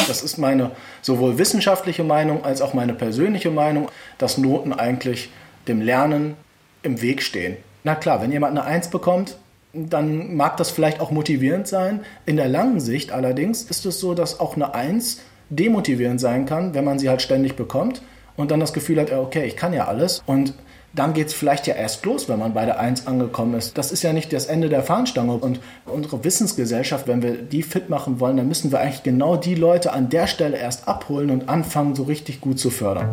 Das 0.07 0.21
ist 0.21 0.37
meine 0.37 0.71
sowohl 1.01 1.39
wissenschaftliche 1.39 2.03
Meinung 2.03 2.43
als 2.45 2.61
auch 2.61 2.75
meine 2.75 2.93
persönliche 2.93 3.49
Meinung, 3.49 3.89
dass 4.19 4.37
Noten 4.37 4.73
eigentlich 4.73 5.31
dem 5.67 5.81
Lernen 5.81 6.35
im 6.83 7.01
Weg 7.01 7.23
stehen. 7.23 7.57
Na 7.83 7.95
klar, 7.95 8.21
wenn 8.21 8.31
jemand 8.31 8.51
eine 8.51 8.63
1 8.63 8.89
bekommt, 8.89 9.37
dann 9.73 10.35
mag 10.35 10.57
das 10.57 10.69
vielleicht 10.69 10.99
auch 10.99 11.09
motivierend 11.09 11.67
sein. 11.67 12.01
In 12.27 12.37
der 12.37 12.47
langen 12.47 12.79
Sicht 12.79 13.11
allerdings 13.11 13.63
ist 13.63 13.87
es 13.87 13.99
so, 13.99 14.13
dass 14.13 14.39
auch 14.39 14.55
eine 14.55 14.75
1 14.75 15.21
demotivierend 15.49 16.21
sein 16.21 16.45
kann, 16.45 16.75
wenn 16.75 16.83
man 16.83 16.99
sie 16.99 17.09
halt 17.09 17.23
ständig 17.23 17.55
bekommt 17.55 18.03
und 18.35 18.51
dann 18.51 18.59
das 18.59 18.73
Gefühl 18.73 18.99
hat, 18.99 19.11
okay, 19.11 19.45
ich 19.45 19.55
kann 19.55 19.73
ja 19.73 19.87
alles. 19.87 20.21
Und 20.27 20.53
dann 20.95 21.13
geht 21.13 21.27
es 21.27 21.33
vielleicht 21.33 21.67
ja 21.67 21.75
erst 21.75 22.05
los, 22.05 22.29
wenn 22.29 22.39
man 22.39 22.53
bei 22.53 22.65
der 22.65 22.79
1 22.79 23.05
angekommen 23.05 23.55
ist. 23.55 23.77
Das 23.77 23.91
ist 23.91 24.01
ja 24.01 24.13
nicht 24.13 24.31
das 24.31 24.45
Ende 24.45 24.69
der 24.69 24.81
Fahnenstange. 24.81 25.33
Und 25.33 25.59
unsere 25.85 26.23
Wissensgesellschaft, 26.23 27.07
wenn 27.07 27.21
wir 27.21 27.33
die 27.33 27.63
fit 27.63 27.89
machen 27.89 28.21
wollen, 28.21 28.37
dann 28.37 28.47
müssen 28.47 28.71
wir 28.71 28.79
eigentlich 28.79 29.03
genau 29.03 29.35
die 29.35 29.55
Leute 29.55 29.91
an 29.91 30.09
der 30.09 30.27
Stelle 30.27 30.57
erst 30.57 30.87
abholen 30.87 31.31
und 31.31 31.49
anfangen, 31.49 31.95
so 31.95 32.03
richtig 32.03 32.39
gut 32.39 32.59
zu 32.59 32.69
fördern. 32.69 33.09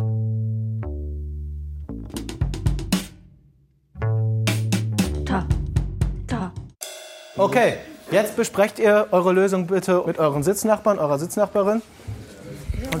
Ta. 5.25 5.45
Ta. 6.27 6.53
Okay, 7.35 7.73
jetzt 8.11 8.37
besprecht 8.37 8.79
ihr 8.79 9.07
eure 9.11 9.33
Lösung 9.33 9.67
bitte 9.67 10.03
mit 10.07 10.19
euren 10.19 10.43
Sitznachbarn, 10.43 10.99
eurer 10.99 11.19
Sitznachbarin. 11.19 11.81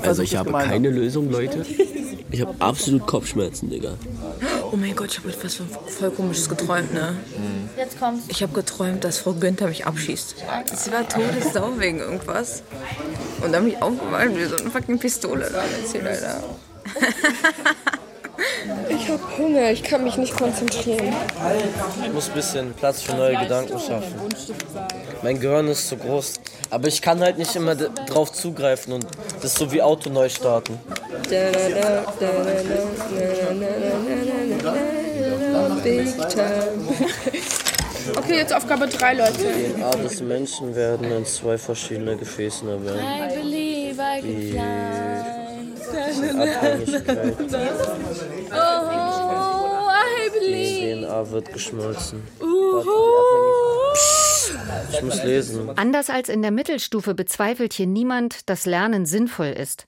Also 0.01 0.23
ich 0.23 0.35
habe 0.35 0.47
gemeinsam. 0.47 0.71
keine 0.71 0.89
Lösung, 0.89 1.29
Leute. 1.29 1.65
Ich 2.31 2.41
habe 2.41 2.55
absolut 2.59 3.05
Kopfschmerzen, 3.05 3.69
Digga. 3.69 3.93
Oh 4.71 4.75
mein 4.75 4.95
Gott, 4.95 5.11
ich 5.11 5.19
habe 5.19 5.29
etwas 5.29 5.61
voll 5.87 6.11
komisches 6.11 6.49
geträumt, 6.49 6.93
ne? 6.93 7.15
Jetzt 7.77 7.99
kommt's. 7.99 8.25
Ich 8.27 8.41
habe 8.41 8.53
geträumt, 8.53 9.03
dass 9.03 9.19
Frau 9.19 9.33
Günther 9.33 9.67
mich 9.67 9.85
abschießt. 9.85 10.35
Sie 10.75 10.91
war 10.91 11.07
todessau 11.07 11.73
wegen 11.77 11.99
irgendwas. 11.99 12.63
Und 13.43 13.51
dann 13.51 13.65
bin 13.65 13.73
ich 13.73 13.81
aufgewacht 13.81 14.35
wie 14.35 14.45
so 14.45 14.55
eine 14.55 14.71
fucking 14.71 14.97
Pistole 14.97 15.45
Alter. 15.45 16.43
Ich 18.89 19.09
hab 19.09 19.37
Hunger, 19.37 19.71
ich 19.71 19.83
kann 19.83 20.03
mich 20.03 20.17
nicht 20.17 20.35
konzentrieren. 20.35 21.13
Ich 22.03 22.13
muss 22.13 22.29
ein 22.29 22.33
bisschen 22.33 22.73
Platz 22.73 23.01
für 23.01 23.13
neue 23.13 23.37
Gedanken 23.37 23.79
schaffen. 23.79 24.13
Mein 25.23 25.39
Gehirn 25.39 25.67
ist 25.69 25.87
zu 25.87 25.97
groß. 25.97 26.33
Aber 26.69 26.87
ich 26.87 27.01
kann 27.01 27.21
halt 27.21 27.37
nicht 27.37 27.55
immer 27.55 27.75
drauf 27.75 28.31
zugreifen 28.33 28.93
und 28.93 29.05
das 29.41 29.51
ist 29.51 29.57
so 29.57 29.71
wie 29.71 29.81
Auto 29.81 30.09
neu 30.09 30.27
starten. 30.29 30.77
Big 35.83 36.05
time. 36.29 36.83
Okay, 38.17 38.35
jetzt 38.37 38.53
Aufgabe 38.53 38.87
3, 38.87 39.13
Leute. 39.13 39.31
DNA 39.33 39.91
des 39.91 40.21
Menschen 40.21 40.75
werden 40.75 41.09
in 41.11 41.25
zwei 41.25 41.57
verschiedene 41.57 42.17
Gefäßen 42.17 42.67
erwärmt. 42.67 42.99
I 43.01 43.35
believe 43.35 44.01
I 44.01 44.21
can 44.21 44.27
Die. 44.27 44.59
Abhängigkeit. 46.39 47.37
Oh, 48.51 49.89
I 49.89 50.29
Die 50.33 50.39
believe. 50.39 51.01
DNA 51.07 51.31
wird 51.31 51.53
geschmolzen. 51.53 52.27
Uhu. 52.41 53.82
Ich 54.91 55.01
muss 55.01 55.23
lesen. 55.23 55.69
Anders 55.77 56.09
als 56.09 56.29
in 56.29 56.41
der 56.41 56.51
Mittelstufe 56.51 57.15
bezweifelt 57.15 57.73
hier 57.73 57.87
niemand, 57.87 58.49
dass 58.49 58.65
Lernen 58.65 59.05
sinnvoll 59.05 59.47
ist. 59.47 59.87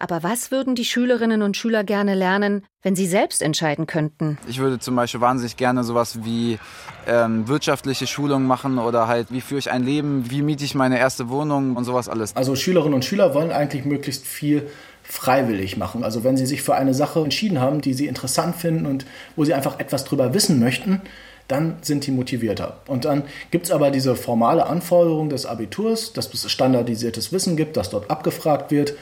Aber 0.00 0.22
was 0.22 0.52
würden 0.52 0.76
die 0.76 0.84
Schülerinnen 0.84 1.42
und 1.42 1.56
Schüler 1.56 1.82
gerne 1.82 2.14
lernen, 2.14 2.64
wenn 2.82 2.94
sie 2.94 3.06
selbst 3.06 3.42
entscheiden 3.42 3.86
könnten? 3.86 4.38
Ich 4.48 4.60
würde 4.60 4.78
zum 4.78 4.94
Beispiel 4.94 5.20
wahnsinnig 5.20 5.56
gerne 5.56 5.82
sowas 5.82 6.20
wie 6.22 6.60
ähm, 7.08 7.48
wirtschaftliche 7.48 8.06
Schulungen 8.06 8.46
machen 8.46 8.78
oder 8.78 9.08
halt, 9.08 9.32
wie 9.32 9.40
führe 9.40 9.58
ich 9.58 9.72
ein 9.72 9.82
Leben, 9.82 10.30
wie 10.30 10.42
miete 10.42 10.64
ich 10.64 10.76
meine 10.76 10.98
erste 11.00 11.28
Wohnung 11.28 11.74
und 11.74 11.82
sowas 11.82 12.08
alles. 12.08 12.36
Also 12.36 12.54
Schülerinnen 12.54 12.94
und 12.94 13.04
Schüler 13.04 13.34
wollen 13.34 13.50
eigentlich 13.50 13.84
möglichst 13.84 14.24
viel 14.24 14.70
freiwillig 15.02 15.76
machen. 15.76 16.04
Also 16.04 16.22
wenn 16.22 16.36
sie 16.36 16.46
sich 16.46 16.62
für 16.62 16.76
eine 16.76 16.94
Sache 16.94 17.20
entschieden 17.20 17.60
haben, 17.60 17.80
die 17.80 17.94
sie 17.94 18.06
interessant 18.06 18.54
finden 18.54 18.86
und 18.86 19.04
wo 19.34 19.44
sie 19.44 19.54
einfach 19.54 19.80
etwas 19.80 20.04
drüber 20.04 20.32
wissen 20.32 20.60
möchten, 20.60 21.00
dann 21.48 21.76
sind 21.80 22.06
die 22.06 22.10
motivierter. 22.10 22.78
Und 22.86 23.04
dann 23.04 23.24
gibt 23.50 23.66
es 23.66 23.72
aber 23.72 23.90
diese 23.90 24.14
formale 24.14 24.66
Anforderung 24.66 25.30
des 25.30 25.46
Abiturs, 25.46 26.12
dass 26.12 26.32
es 26.32 26.50
standardisiertes 26.50 27.32
Wissen 27.32 27.56
gibt, 27.56 27.76
das 27.76 27.90
dort 27.90 28.10
abgefragt 28.10 28.70
wird. 28.70 28.94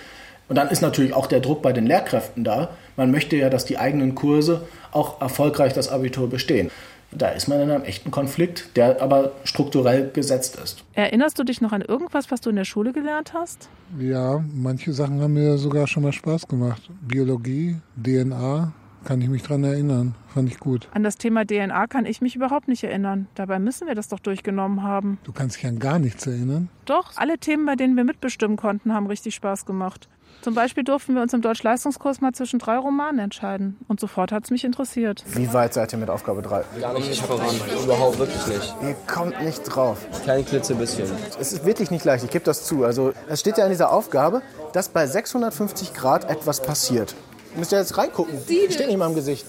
Und 0.49 0.57
dann 0.57 0.69
ist 0.69 0.81
natürlich 0.81 1.13
auch 1.13 1.27
der 1.27 1.41
Druck 1.41 1.61
bei 1.61 1.73
den 1.73 1.87
Lehrkräften 1.87 2.45
da. 2.45 2.71
Man 2.97 3.11
möchte 3.11 3.37
ja, 3.37 3.51
dass 3.51 3.65
die 3.65 3.79
eigenen 3.79 4.15
Kurse 4.15 4.63
auch 4.93 5.21
erfolgreich 5.21 5.73
das 5.73 5.89
Abitur 5.89 6.31
bestehen. 6.31 6.71
Da 7.13 7.29
ist 7.29 7.49
man 7.49 7.61
in 7.61 7.71
einem 7.71 7.85
echten 7.85 8.11
Konflikt, 8.11 8.77
der 8.77 9.01
aber 9.01 9.33
strukturell 9.45 10.11
gesetzt 10.13 10.59
ist. 10.63 10.85
Erinnerst 10.95 11.39
du 11.39 11.45
dich 11.45 11.61
noch 11.61 11.73
an 11.73 11.81
irgendwas, 11.81 12.31
was 12.31 12.41
du 12.41 12.51
in 12.51 12.57
der 12.57 12.65
Schule 12.65 12.93
gelernt 12.93 13.33
hast? 13.33 13.69
Ja, 13.99 14.45
manche 14.53 14.93
Sachen 14.93 15.21
haben 15.21 15.35
mir 15.35 15.57
sogar 15.57 15.87
schon 15.87 16.03
mal 16.03 16.13
Spaß 16.13 16.47
gemacht. 16.49 16.83
Biologie, 17.01 17.77
DNA, 17.97 18.73
kann 19.07 19.21
ich 19.23 19.29
mich 19.29 19.45
dran 19.45 19.63
erinnern. 19.63 20.17
Fand 20.27 20.51
ich 20.51 20.59
gut. 20.59 20.89
An 20.93 21.05
das 21.05 21.17
Thema 21.17 21.47
DNA 21.47 21.87
kann 21.87 22.07
ich 22.07 22.21
mich 22.21 22.35
überhaupt 22.35 22.67
nicht 22.67 22.83
erinnern. 22.83 23.29
Dabei 23.37 23.61
müssen 23.61 23.87
wir 23.87 23.95
das 23.95 24.09
doch 24.09 24.19
durchgenommen 24.19 24.83
haben. 24.83 25.19
Du 25.23 25.33
kannst 25.33 25.57
dich 25.57 25.67
an 25.67 25.79
gar 25.79 26.01
nichts 26.01 26.27
erinnern? 26.27 26.69
Doch, 26.85 27.13
alle 27.17 27.39
Themen, 27.39 27.65
bei 27.67 27.77
denen 27.77 27.97
wir 27.97 28.05
mitbestimmen 28.05 28.57
konnten, 28.57 28.93
haben 28.93 29.07
richtig 29.07 29.37
Spaß 29.37 29.65
gemacht. 29.65 30.09
Zum 30.43 30.55
Beispiel 30.55 30.85
durften 30.85 31.15
wir 31.15 31.23
uns 31.23 31.33
im 31.33 31.41
Deutsch-Leistungskurs 31.41 32.21
mal 32.21 32.33
zwischen 32.33 32.59
drei 32.59 32.77
Romanen 32.77 33.21
entscheiden. 33.21 33.77
Und 33.89 34.01
sofort 34.01 34.33
hat 34.33 34.45
es 34.45 34.51
mich 34.51 34.65
interessiert. 34.65 35.25
Wie 35.29 35.53
weit 35.53 35.75
seid 35.75 35.93
ihr 35.93 35.99
mit 35.99 36.11
Aufgabe 36.11 36.43
3? 36.43 36.65
Gar 36.81 36.95
nicht 36.95 37.23
voran. 37.23 37.55
Überhaupt 37.83 38.19
wirklich 38.19 38.47
nicht. 38.49 38.75
Ihr 38.83 38.95
kommt 39.07 39.43
nicht 39.43 39.63
drauf. 39.63 40.07
Kein 40.25 40.45
klitzebisschen. 40.45 41.07
Es 41.41 41.53
ist 41.53 41.65
wirklich 41.65 41.91
nicht 41.91 42.05
leicht, 42.05 42.25
ich 42.25 42.31
gebe 42.31 42.45
das 42.45 42.65
zu. 42.65 42.85
Also 42.85 43.13
es 43.29 43.41
steht 43.41 43.57
ja 43.57 43.65
in 43.65 43.71
dieser 43.71 43.93
Aufgabe, 43.93 44.43
dass 44.73 44.89
bei 44.89 45.07
650 45.07 45.95
Grad 45.95 46.29
etwas 46.29 46.63
passiert. 46.63 47.15
Ihr 47.57 47.61
müsst 47.61 47.73
ja 47.73 47.79
jetzt 47.79 47.97
reingucken. 47.97 48.39
Steht 48.45 48.87
nicht 48.87 48.99
mal 48.99 49.07
im 49.09 49.15
Gesicht. 49.15 49.47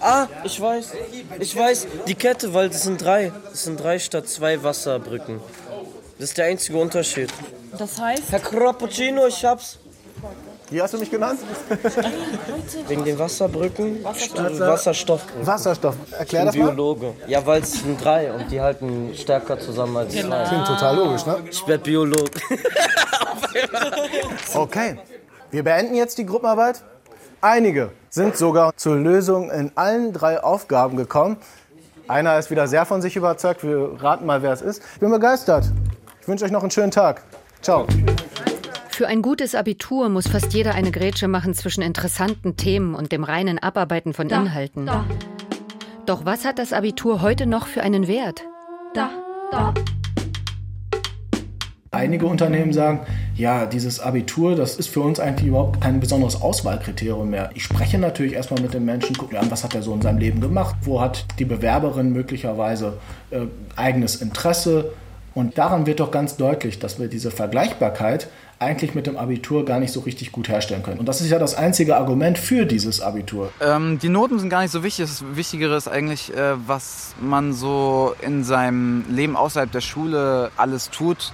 Ah, 0.00 0.26
ich 0.44 0.58
weiß. 0.58 0.92
Ich 1.40 1.54
weiß. 1.54 1.86
Die 2.06 2.14
Kette, 2.14 2.54
weil 2.54 2.70
das 2.70 2.84
sind 2.84 3.02
drei. 3.04 3.32
Das 3.50 3.64
sind 3.64 3.78
drei 3.82 3.98
statt 3.98 4.26
zwei 4.30 4.62
Wasserbrücken. 4.62 5.40
Das 6.18 6.30
ist 6.30 6.38
der 6.38 6.46
einzige 6.46 6.78
Unterschied. 6.78 7.28
Das 7.76 8.00
heißt? 8.00 8.22
Herr 8.30 8.40
Crappuccino, 8.40 9.26
ich 9.26 9.44
hab's. 9.44 9.78
Wie 10.70 10.80
hast 10.80 10.94
du 10.94 10.98
mich 10.98 11.10
genannt? 11.10 11.38
Wegen 12.88 13.04
den 13.04 13.18
Wasserbrücken. 13.18 14.02
Wasserstoff. 14.02 14.58
Wasserstoffbrücken. 14.58 15.46
Wasserstoff. 15.46 15.96
Erklär 16.18 16.40
ich 16.42 16.46
das 16.46 16.54
bin 16.54 16.64
mal. 16.64 16.70
Biologe. 16.72 17.12
Ja, 17.26 17.44
weil 17.44 17.60
es 17.60 17.72
sind 17.72 18.02
drei 18.02 18.32
und 18.32 18.50
die 18.50 18.62
halten 18.62 19.12
stärker 19.14 19.60
zusammen 19.60 19.98
als 19.98 20.14
Genau. 20.14 20.30
zwei. 20.30 20.48
Klingt 20.48 20.66
total 20.66 20.96
logisch, 20.96 21.26
ne? 21.26 21.36
Ich 21.50 21.68
werd 21.68 21.82
Biologe. 21.82 22.30
Okay, 24.54 24.98
wir 25.50 25.62
beenden 25.62 25.94
jetzt 25.94 26.16
die 26.16 26.24
Gruppenarbeit. 26.24 26.82
Einige 27.44 27.90
sind 28.08 28.38
sogar 28.38 28.74
zur 28.74 28.96
Lösung 28.96 29.50
in 29.50 29.70
allen 29.74 30.14
drei 30.14 30.42
Aufgaben 30.42 30.96
gekommen. 30.96 31.36
Einer 32.08 32.38
ist 32.38 32.50
wieder 32.50 32.66
sehr 32.68 32.86
von 32.86 33.02
sich 33.02 33.16
überzeugt. 33.16 33.62
Wir 33.62 34.00
raten 34.02 34.24
mal, 34.24 34.40
wer 34.40 34.50
es 34.50 34.62
ist. 34.62 34.82
Ich 34.94 35.00
bin 35.00 35.10
begeistert. 35.10 35.70
Ich 36.22 36.26
wünsche 36.26 36.46
euch 36.46 36.50
noch 36.50 36.62
einen 36.62 36.70
schönen 36.70 36.90
Tag. 36.90 37.22
Ciao. 37.60 37.86
Für 38.88 39.08
ein 39.08 39.20
gutes 39.20 39.54
Abitur 39.54 40.08
muss 40.08 40.26
fast 40.26 40.54
jeder 40.54 40.74
eine 40.74 40.90
Grätsche 40.90 41.28
machen 41.28 41.52
zwischen 41.52 41.82
interessanten 41.82 42.56
Themen 42.56 42.94
und 42.94 43.12
dem 43.12 43.24
reinen 43.24 43.58
Abarbeiten 43.58 44.14
von 44.14 44.26
Da, 44.26 44.40
Inhalten. 44.40 44.86
da. 44.86 45.04
Doch 46.06 46.24
was 46.24 46.46
hat 46.46 46.58
das 46.58 46.72
Abitur 46.72 47.20
heute 47.20 47.44
noch 47.44 47.66
für 47.66 47.82
einen 47.82 48.08
Wert? 48.08 48.40
Da, 48.94 49.10
da. 49.50 49.74
Einige 51.94 52.26
Unternehmen 52.26 52.72
sagen, 52.72 53.00
ja, 53.36 53.66
dieses 53.66 54.00
Abitur, 54.00 54.56
das 54.56 54.76
ist 54.76 54.88
für 54.88 55.00
uns 55.00 55.20
eigentlich 55.20 55.48
überhaupt 55.48 55.80
kein 55.80 56.00
besonderes 56.00 56.40
Auswahlkriterium 56.40 57.30
mehr. 57.30 57.50
Ich 57.54 57.62
spreche 57.64 57.98
natürlich 57.98 58.32
erstmal 58.32 58.60
mit 58.60 58.74
dem 58.74 58.84
Menschen, 58.84 59.16
gucke 59.16 59.34
mir 59.34 59.40
an, 59.40 59.50
was 59.50 59.64
hat 59.64 59.74
er 59.74 59.82
so 59.82 59.94
in 59.94 60.02
seinem 60.02 60.18
Leben 60.18 60.40
gemacht, 60.40 60.74
wo 60.82 61.00
hat 61.00 61.24
die 61.38 61.44
Bewerberin 61.44 62.12
möglicherweise 62.12 62.98
äh, 63.30 63.42
eigenes 63.76 64.16
Interesse. 64.16 64.92
Und 65.34 65.58
daran 65.58 65.86
wird 65.86 66.00
doch 66.00 66.10
ganz 66.10 66.36
deutlich, 66.36 66.78
dass 66.78 67.00
wir 67.00 67.08
diese 67.08 67.30
Vergleichbarkeit 67.30 68.28
eigentlich 68.60 68.94
mit 68.94 69.06
dem 69.06 69.16
Abitur 69.16 69.64
gar 69.64 69.80
nicht 69.80 69.92
so 69.92 70.00
richtig 70.00 70.32
gut 70.32 70.48
herstellen 70.48 70.82
können. 70.82 70.98
Und 71.00 71.06
das 71.06 71.20
ist 71.20 71.30
ja 71.30 71.38
das 71.38 71.54
einzige 71.54 71.96
Argument 71.96 72.38
für 72.38 72.66
dieses 72.66 73.00
Abitur. 73.00 73.50
Ähm, 73.60 73.98
die 73.98 74.08
Noten 74.08 74.38
sind 74.38 74.48
gar 74.48 74.62
nicht 74.62 74.70
so 74.70 74.82
wichtig. 74.82 75.06
Das 75.06 75.24
Wichtigere 75.34 75.76
ist 75.76 75.88
eigentlich, 75.88 76.34
äh, 76.34 76.54
was 76.66 77.14
man 77.20 77.52
so 77.52 78.14
in 78.22 78.44
seinem 78.44 79.04
Leben 79.10 79.36
außerhalb 79.36 79.70
der 79.70 79.80
Schule 79.80 80.50
alles 80.56 80.90
tut, 80.90 81.32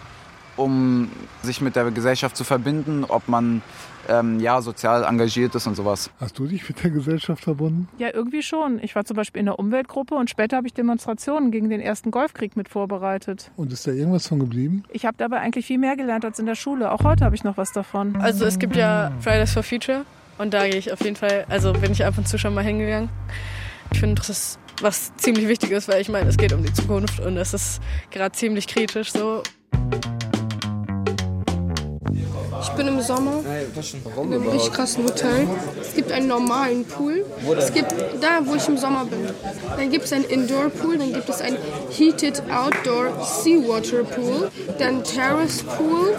um 0.60 1.10
sich 1.42 1.60
mit 1.60 1.74
der 1.74 1.90
Gesellschaft 1.90 2.36
zu 2.36 2.44
verbinden, 2.44 3.04
ob 3.04 3.28
man 3.28 3.62
ähm, 4.08 4.40
ja, 4.40 4.60
sozial 4.60 5.04
engagiert 5.04 5.54
ist 5.54 5.66
und 5.66 5.74
sowas. 5.74 6.10
Hast 6.20 6.38
du 6.38 6.46
dich 6.46 6.68
mit 6.68 6.82
der 6.82 6.90
Gesellschaft 6.90 7.44
verbunden? 7.44 7.88
Ja, 7.98 8.08
irgendwie 8.12 8.42
schon. 8.42 8.78
Ich 8.82 8.94
war 8.94 9.04
zum 9.04 9.16
Beispiel 9.16 9.40
in 9.40 9.46
der 9.46 9.58
Umweltgruppe 9.58 10.14
und 10.14 10.28
später 10.30 10.56
habe 10.56 10.66
ich 10.66 10.74
Demonstrationen 10.74 11.50
gegen 11.50 11.70
den 11.70 11.80
ersten 11.80 12.10
Golfkrieg 12.10 12.56
mit 12.56 12.68
vorbereitet. 12.68 13.50
Und 13.56 13.72
ist 13.72 13.86
da 13.86 13.92
irgendwas 13.92 14.26
von 14.26 14.38
geblieben? 14.38 14.84
Ich 14.90 15.06
habe 15.06 15.16
dabei 15.16 15.40
eigentlich 15.40 15.66
viel 15.66 15.78
mehr 15.78 15.96
gelernt 15.96 16.24
als 16.24 16.38
in 16.38 16.46
der 16.46 16.54
Schule. 16.54 16.92
Auch 16.92 17.04
heute 17.04 17.24
habe 17.24 17.34
ich 17.34 17.44
noch 17.44 17.56
was 17.56 17.72
davon. 17.72 18.16
Also 18.16 18.44
es 18.44 18.58
gibt 18.58 18.76
ja 18.76 19.12
Fridays 19.20 19.52
for 19.52 19.62
Future 19.62 20.04
und 20.38 20.54
da 20.54 20.66
gehe 20.66 20.76
ich 20.76 20.92
auf 20.92 21.02
jeden 21.02 21.16
Fall, 21.16 21.46
also 21.48 21.72
bin 21.72 21.92
ich 21.92 22.04
ab 22.04 22.14
und 22.18 22.28
zu 22.28 22.38
schon 22.38 22.54
mal 22.54 22.64
hingegangen. 22.64 23.08
Ich 23.92 24.00
finde, 24.00 24.16
das 24.16 24.30
ist 24.30 24.58
was 24.82 25.14
ziemlich 25.16 25.46
wichtig 25.48 25.72
ist, 25.72 25.88
weil 25.88 26.00
ich 26.00 26.08
meine, 26.08 26.28
es 26.28 26.36
geht 26.36 26.52
um 26.52 26.62
die 26.62 26.72
Zukunft 26.72 27.20
und 27.20 27.36
es 27.36 27.54
ist 27.54 27.80
gerade 28.10 28.32
ziemlich 28.32 28.66
kritisch 28.66 29.12
so. 29.12 29.42
Ich 32.62 32.68
bin 32.70 32.88
im 32.88 33.00
Sommer 33.00 33.42
in 33.42 34.34
einem 34.34 34.48
richtig 34.48 34.72
krassen 34.72 35.04
Hotel. 35.04 35.48
Es 35.80 35.94
gibt 35.94 36.12
einen 36.12 36.28
normalen 36.28 36.84
Pool. 36.84 37.24
Wo 37.42 37.54
denn? 37.54 37.62
Es 37.62 37.72
gibt 37.72 37.92
da, 38.20 38.40
wo 38.44 38.54
ich 38.54 38.68
im 38.68 38.76
Sommer 38.76 39.04
bin. 39.04 39.18
Dann 39.76 39.90
gibt 39.90 40.04
es 40.04 40.12
einen 40.12 40.24
Indoor 40.24 40.68
Pool, 40.68 40.98
dann 40.98 41.12
gibt 41.12 41.28
es 41.28 41.40
einen 41.40 41.56
Heated 41.90 42.42
Outdoor 42.50 43.24
Seawater 43.24 44.04
Pool, 44.04 44.50
dann 44.78 45.02
Terrace 45.04 45.62
Pool 45.62 46.16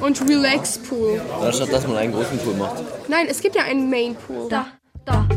und 0.00 0.20
Relax 0.28 0.78
Pool. 0.78 1.20
Anstatt 1.40 1.72
dass 1.72 1.86
man 1.86 1.96
einen 1.96 2.12
großen 2.12 2.38
Pool 2.38 2.54
macht. 2.54 2.82
Nein, 3.08 3.26
es 3.28 3.40
gibt 3.40 3.56
ja 3.56 3.64
einen 3.64 3.90
Main 3.90 4.14
Pool. 4.14 4.48
Da, 4.48 4.66
da. 5.04 5.28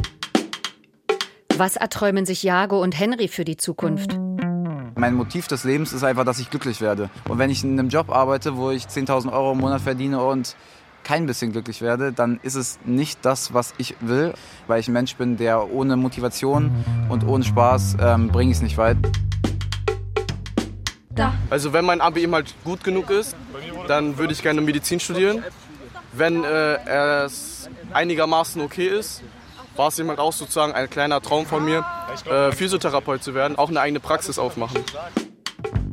Was 1.58 1.78
erträumen 1.78 2.26
sich 2.26 2.44
Jago 2.44 2.82
und 2.82 3.00
Henry 3.00 3.28
für 3.28 3.46
die 3.46 3.58
Zukunft? 3.58 4.18
Mein 4.98 5.14
Motiv 5.14 5.48
des 5.48 5.66
Lebens 5.66 5.92
ist 5.92 6.04
einfach, 6.06 6.24
dass 6.24 6.40
ich 6.40 6.50
glücklich 6.50 6.80
werde. 6.80 7.10
Und 7.28 7.38
wenn 7.38 7.50
ich 7.50 7.66
in 7.66 7.78
einem 7.78 7.90
Job 7.90 8.10
arbeite, 8.10 8.56
wo 8.56 8.72
ich 8.72 8.86
10.000 8.86 9.32
Euro 9.32 9.52
im 9.52 9.58
Monat 9.58 9.82
verdiene 9.82 10.24
und 10.24 10.56
kein 11.04 11.25
bisschen 11.25 11.52
glücklich 11.52 11.82
werde, 11.82 12.14
dann 12.14 12.40
ist 12.44 12.56
es 12.56 12.80
nicht 12.86 13.20
das, 13.24 13.54
was 13.54 13.74
ich 13.78 13.96
will, 14.00 14.34
weil 14.68 14.80
ich 14.80 14.88
ein 14.88 14.94
Mensch 14.94 15.18
bin, 15.18 15.36
der 15.36 15.70
ohne 15.70 15.98
Motivation 15.98 16.72
und 17.10 17.28
ohne 17.28 17.44
Spaß 17.44 17.98
ähm, 18.00 18.30
bringe 18.30 18.52
ich 18.52 18.58
es 18.58 18.64
nicht 18.64 18.78
weit. 18.78 18.96
Da. 21.10 21.34
Also 21.50 21.74
wenn 21.74 21.84
mein 21.84 22.00
Abi 22.00 22.22
eben 22.22 22.34
halt 22.34 22.56
gut 22.64 22.84
genug 22.84 23.10
ist, 23.10 23.36
dann 23.88 24.18
würde 24.18 24.32
ich 24.32 24.42
gerne 24.42 24.62
Medizin 24.62 25.02
studieren. 25.02 25.44
Wenn 26.14 26.46
äh, 26.46 27.25
es 27.25 27.70
einigermaßen 27.94 28.62
okay 28.62 28.88
ist, 28.88 29.22
war 29.75 29.89
es 29.89 30.00
eben 30.00 30.10
halt 30.10 30.20
auch 30.20 30.34
sozusagen 30.34 30.74
ein 30.74 30.89
kleiner 30.89 31.22
Traum 31.22 31.46
von 31.46 31.63
mir, 31.63 31.86
äh, 32.29 32.51
Physiotherapeut 32.51 33.24
zu 33.24 33.34
werden, 33.34 33.58
auch 33.58 33.70
eine 33.70 33.82
eigene 33.82 34.00
Praxis 34.00 34.39
aufmachen. 34.39 34.82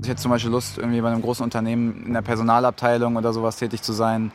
Ich 0.02 0.08
hätte 0.08 0.20
zum 0.20 0.32
Beispiel 0.32 0.50
Lust, 0.50 0.78
irgendwie 0.78 1.00
bei 1.00 1.08
einem 1.08 1.22
großen 1.22 1.44
Unternehmen 1.44 2.06
in 2.06 2.12
der 2.12 2.22
Personalabteilung 2.22 3.16
oder 3.16 3.32
sowas 3.32 3.56
tätig 3.56 3.82
zu 3.82 3.92
sein 3.92 4.32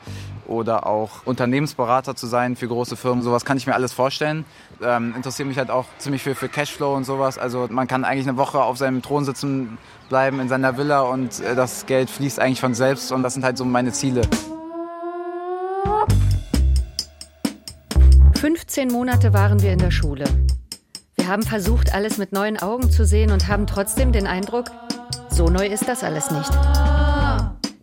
oder 0.48 0.88
auch 0.88 1.26
Unternehmensberater 1.26 2.16
zu 2.16 2.26
sein 2.26 2.56
für 2.56 2.70
große 2.70 2.96
Firmen. 2.96 3.22
Sowas 3.22 3.44
kann 3.44 3.58
ich 3.58 3.68
mir 3.68 3.74
alles 3.74 3.92
vorstellen. 3.92 4.46
Ähm, 4.82 5.14
interessiert 5.14 5.48
mich 5.48 5.58
halt 5.58 5.70
auch 5.70 5.86
ziemlich 5.98 6.24
viel 6.24 6.36
für 6.36 6.48
Cashflow 6.48 6.96
und 6.96 7.04
sowas. 7.04 7.38
Also 7.38 7.68
man 7.70 7.88
kann 7.88 8.06
eigentlich 8.06 8.28
eine 8.28 8.38
Woche 8.38 8.62
auf 8.62 8.78
seinem 8.78 9.02
Thron 9.02 9.26
sitzen 9.26 9.78
bleiben 10.08 10.40
in 10.40 10.48
seiner 10.48 10.78
Villa 10.78 11.02
und 11.02 11.42
äh, 11.42 11.54
das 11.54 11.86
Geld 11.86 12.10
fließt 12.10 12.40
eigentlich 12.40 12.62
von 12.62 12.74
selbst 12.74 13.12
und 13.12 13.24
das 13.24 13.34
sind 13.34 13.44
halt 13.44 13.58
so 13.58 13.66
meine 13.66 13.92
Ziele. 13.92 14.22
15 18.68 18.92
Monate 18.92 19.32
waren 19.32 19.62
wir 19.62 19.72
in 19.72 19.80
der 19.80 19.92
Schule. 19.92 20.26
Wir 21.16 21.30
haben 21.30 21.44
versucht, 21.44 21.94
alles 21.94 22.18
mit 22.18 22.34
neuen 22.34 22.58
Augen 22.58 22.92
zu 22.92 23.06
sehen 23.06 23.32
und 23.32 23.48
haben 23.48 23.66
trotzdem 23.66 24.12
den 24.12 24.28
Eindruck, 24.28 24.66
so 25.30 25.48
neu 25.48 25.66
ist 25.66 25.88
das 25.88 26.04
alles 26.04 26.32
nicht. 26.32 26.52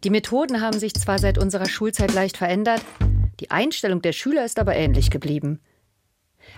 Die 0.05 0.11
Methoden 0.11 0.61
haben 0.61 0.79
sich 0.79 0.93
zwar 0.93 1.19
seit 1.19 1.39
unserer 1.39 1.71
Schulzeit 1.71 2.13
leicht 2.13 2.37
verändert, 2.37 2.83
die 3.41 3.51
Einstellung 3.51 4.03
der 4.03 4.13
Schüler 4.13 4.45
ist 4.45 4.59
aber 4.59 4.77
ähnlich 4.77 5.11
geblieben. 5.11 5.59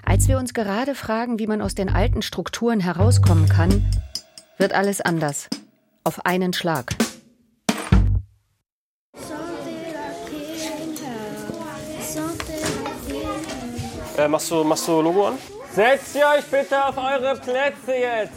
Als 0.05 0.27
wir 0.27 0.39
uns 0.39 0.55
gerade 0.55 0.97
fragen, 0.97 1.39
wie 1.39 1.47
man 1.47 1.63
aus 1.63 1.77
den 1.77 1.89
alten 1.89 2.21
Strukturen 2.21 2.81
herauskommen 2.81 3.49
kann, 3.49 3.89
wird 4.59 4.75
alles 4.75 5.01
anders. 5.01 5.49
auf 6.03 6.27
einen 6.27 6.53
Schlag. 6.53 6.97
Äh, 14.17 14.29
machst, 14.29 14.51
du, 14.51 14.65
machst 14.65 14.89
du 14.89 15.01
Logo 15.03 15.27
an? 15.29 15.39
Setzt 15.75 16.17
ihr 16.17 16.25
euch 16.27 16.45
bitte 16.47 16.83
auf 16.83 16.97
eure 16.97 17.37
Plätze 17.37 17.95
jetzt. 17.95 18.33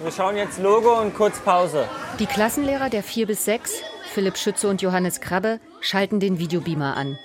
Wir 0.00 0.12
schauen 0.12 0.36
jetzt 0.36 0.60
Logo 0.60 1.00
und 1.00 1.14
kurz 1.14 1.40
Pause. 1.40 1.88
Die 2.20 2.26
Klassenlehrer 2.26 2.88
der 2.88 3.02
4 3.02 3.26
bis 3.26 3.44
6, 3.44 3.82
Philipp 4.12 4.36
Schütze 4.36 4.68
und 4.68 4.80
Johannes 4.80 5.20
Krabbe, 5.20 5.58
schalten 5.80 6.20
den 6.20 6.38
Videobeamer 6.38 6.96
an. 6.96 7.18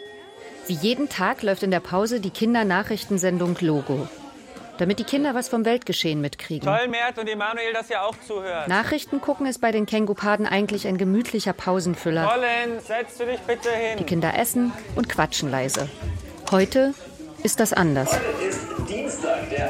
Wie 0.66 0.74
jeden 0.74 1.08
Tag 1.08 1.44
läuft 1.44 1.62
in 1.62 1.70
der 1.70 1.82
Pause 1.82 2.20
die 2.20 2.32
Kindernachrichtensendung 2.32 3.58
Logo. 3.60 4.08
Damit 4.80 4.98
die 4.98 5.04
Kinder 5.04 5.36
was 5.36 5.50
vom 5.50 5.66
Weltgeschehen 5.66 6.20
mitkriegen. 6.20 6.68
Toll, 6.68 6.88
Mert 6.88 7.20
und 7.20 7.30
Emanuel, 7.30 7.74
dass 7.74 7.92
ihr 7.92 8.02
auch 8.02 8.16
zuhört. 8.26 8.68
Nachrichten 8.68 9.22
gucken 9.22 9.46
ist 9.46 9.62
bei 9.62 9.72
den 9.72 9.86
Kängupaden 9.86 10.48
eigentlich 10.48 10.88
ein 10.88 10.98
gemütlicher 10.98 11.54
Pausenfüller. 11.54 12.28
Colin, 12.28 12.80
setzt 12.80 13.20
du 13.20 13.26
dich 13.28 13.40
bitte 13.42 13.70
hin. 13.70 14.00
Die 14.00 14.04
Kinder 14.04 14.36
essen 14.36 14.74
und 14.96 15.10
quatschen 15.10 15.52
leise. 15.52 15.90
Heute 16.50 16.96
ist 17.44 17.60
das 17.60 17.74
anders. 17.74 18.10
Dienstag, 18.88 19.50
der 19.50 19.70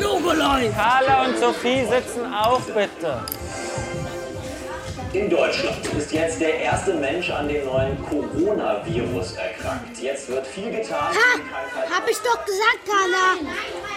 Logolei! 0.00 0.68
Carla 0.74 1.26
und 1.26 1.38
Sophie 1.38 1.86
sitzen 1.86 2.32
auf, 2.32 2.66
bitte. 2.66 3.24
In 5.12 5.30
Deutschland 5.30 5.86
ist 5.96 6.12
jetzt 6.12 6.40
der 6.40 6.58
erste 6.58 6.94
Mensch 6.94 7.30
an 7.30 7.46
dem 7.46 7.64
neuen 7.64 7.96
Coronavirus 8.04 9.34
erkrankt. 9.34 9.96
Jetzt 10.00 10.28
wird 10.28 10.44
viel 10.44 10.72
getan. 10.72 11.14
Ha, 11.14 11.96
hab 11.96 12.08
ich 12.10 12.16
doch 12.18 12.44
gesagt, 12.44 12.80
Carla. 12.84 13.38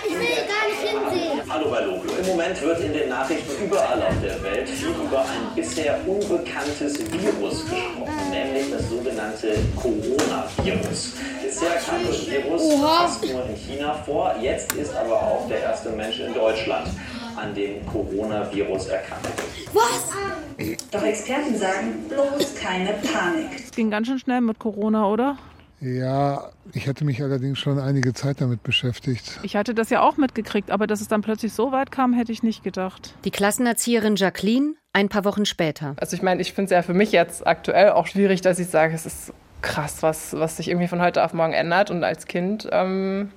Ich 0.05 0.13
will 0.13 0.19
gar 0.19 0.67
nicht 0.67 1.13
hinsehen. 1.13 1.41
Hallo 1.49 1.69
bei 1.69 1.81
Logo. 1.81 2.03
Im 2.19 2.27
Moment 2.27 2.61
wird 2.61 2.79
in 2.81 2.93
den 2.93 3.09
Nachrichten 3.09 3.65
überall 3.65 4.01
auf 4.01 4.13
der 4.21 4.41
Welt 4.43 4.69
viel 4.69 4.89
über 4.89 5.21
ein 5.21 5.55
bisher 5.55 5.99
unbekanntes 6.05 6.99
Virus 7.11 7.65
gesprochen, 7.65 8.29
nämlich 8.29 8.71
das 8.71 8.89
sogenannte 8.89 9.55
Coronavirus. 9.75 11.13
Bisher 11.43 11.75
kam 11.85 12.05
das 12.05 12.29
Virus 12.29 12.73
fast 12.81 13.25
nur 13.25 13.45
in 13.45 13.55
China 13.55 13.93
vor, 14.05 14.35
jetzt 14.41 14.73
ist 14.73 14.95
aber 14.95 15.15
auch 15.15 15.47
der 15.47 15.61
erste 15.61 15.89
Mensch 15.89 16.19
in 16.19 16.33
Deutschland 16.33 16.89
an 17.35 17.53
dem 17.53 17.85
Coronavirus 17.85 18.87
erkrankt. 18.87 19.27
Was? 19.73 20.77
Doch 20.91 21.03
Experten 21.03 21.57
sagen, 21.57 22.05
bloß 22.09 22.55
keine 22.55 22.93
Panik. 22.93 23.49
Es 23.63 23.71
ging 23.71 23.89
ganz 23.89 24.07
schön 24.07 24.19
schnell 24.19 24.41
mit 24.41 24.59
Corona, 24.59 25.07
oder? 25.07 25.37
Ja, 25.79 26.49
ich 26.73 26.87
hatte 26.87 27.05
mich 27.05 27.21
allerdings 27.21 27.59
schon 27.59 27.77
einige 27.77 28.13
Zeit 28.13 28.41
damit 28.41 28.63
beschäftigt. 28.63 29.39
Ich 29.43 29.55
hatte 29.55 29.75
das 29.75 29.91
ja 29.91 30.01
auch 30.01 30.17
mitgekriegt, 30.17 30.71
aber 30.71 30.87
dass 30.87 31.01
es 31.01 31.07
dann 31.07 31.21
plötzlich 31.21 31.53
so 31.53 31.71
weit 31.71 31.91
kam, 31.91 32.13
hätte 32.13 32.31
ich 32.31 32.41
nicht 32.41 32.63
gedacht. 32.63 33.13
Die 33.25 33.31
Klassenerzieherin 33.31 34.15
Jacqueline 34.15 34.73
ein 34.93 35.09
paar 35.09 35.23
Wochen 35.23 35.45
später. 35.45 35.95
Also 35.97 36.15
ich 36.15 36.23
meine, 36.23 36.41
ich 36.41 36.53
finde 36.53 36.65
es 36.65 36.71
ja 36.71 36.81
für 36.81 36.95
mich 36.95 37.11
jetzt 37.11 37.45
aktuell 37.45 37.91
auch 37.91 38.07
schwierig, 38.07 38.41
dass 38.41 38.57
ich 38.57 38.67
sage, 38.67 38.95
es 38.95 39.05
ist 39.05 39.33
krass, 39.61 40.01
was, 40.01 40.33
was 40.33 40.57
sich 40.57 40.67
irgendwie 40.69 40.87
von 40.87 41.01
heute 41.01 41.23
auf 41.23 41.33
morgen 41.33 41.53
ändert. 41.53 41.91
Und 41.91 42.03
als 42.03 42.25
Kind, 42.25 42.67
ähm, 42.71 43.31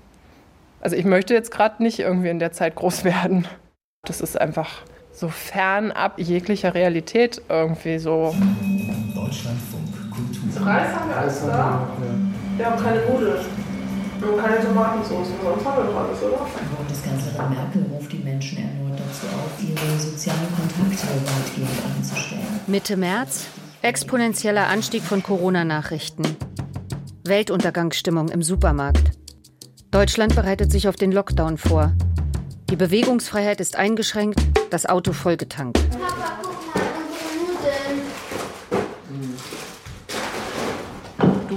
also 0.80 0.96
ich 0.96 1.04
möchte 1.04 1.34
jetzt 1.34 1.50
gerade 1.50 1.82
nicht 1.82 1.98
irgendwie 1.98 2.30
in 2.30 2.38
der 2.38 2.52
Zeit 2.52 2.74
groß 2.74 3.04
werden. 3.04 3.46
Das 4.06 4.22
ist 4.22 4.40
einfach 4.40 4.70
so 5.12 5.28
fernab 5.28 6.18
jeglicher 6.18 6.72
Realität 6.72 7.42
irgendwie 7.50 7.98
so. 7.98 8.34
Deutschlandfunk 9.14 9.79
Kultur. 9.79 9.79
Reis 10.64 10.94
haben 10.94 11.08
wir 11.08 11.16
alles 11.16 11.40
da. 11.46 11.88
Wir 12.56 12.66
haben 12.66 12.82
keine 12.82 13.06
Nudeln. 13.06 13.44
Wir 14.18 14.28
haben 14.28 14.38
keine 14.38 14.64
Tomatensauce. 14.64 15.28
Sonst 15.42 15.66
haben 15.66 15.84
wir 15.84 15.92
doch 15.92 16.00
alles, 16.04 16.22
oder? 16.22 16.46
Bundeskanzlerin 16.76 17.50
Merkel 17.50 17.86
ruft 17.90 18.12
die 18.12 18.18
Menschen 18.18 18.58
erneut 18.58 18.98
dazu 18.98 19.26
auf, 19.34 19.62
ihre 19.62 19.98
sozialen 19.98 20.48
Kontakte 20.54 21.06
weitgehend 21.06 21.96
einzustellen. 21.96 22.60
Mitte 22.66 22.96
März 22.96 23.46
exponentieller 23.82 24.66
Anstieg 24.68 25.02
von 25.02 25.22
Corona-Nachrichten. 25.22 26.24
Weltuntergangsstimmung 27.24 28.28
im 28.28 28.42
Supermarkt. 28.42 29.12
Deutschland 29.90 30.34
bereitet 30.34 30.70
sich 30.70 30.86
auf 30.86 30.96
den 30.96 31.12
Lockdown 31.12 31.56
vor. 31.56 31.92
Die 32.68 32.76
Bewegungsfreiheit 32.76 33.60
ist 33.60 33.76
eingeschränkt, 33.76 34.38
das 34.70 34.86
Auto 34.86 35.12
vollgetankt. 35.12 35.80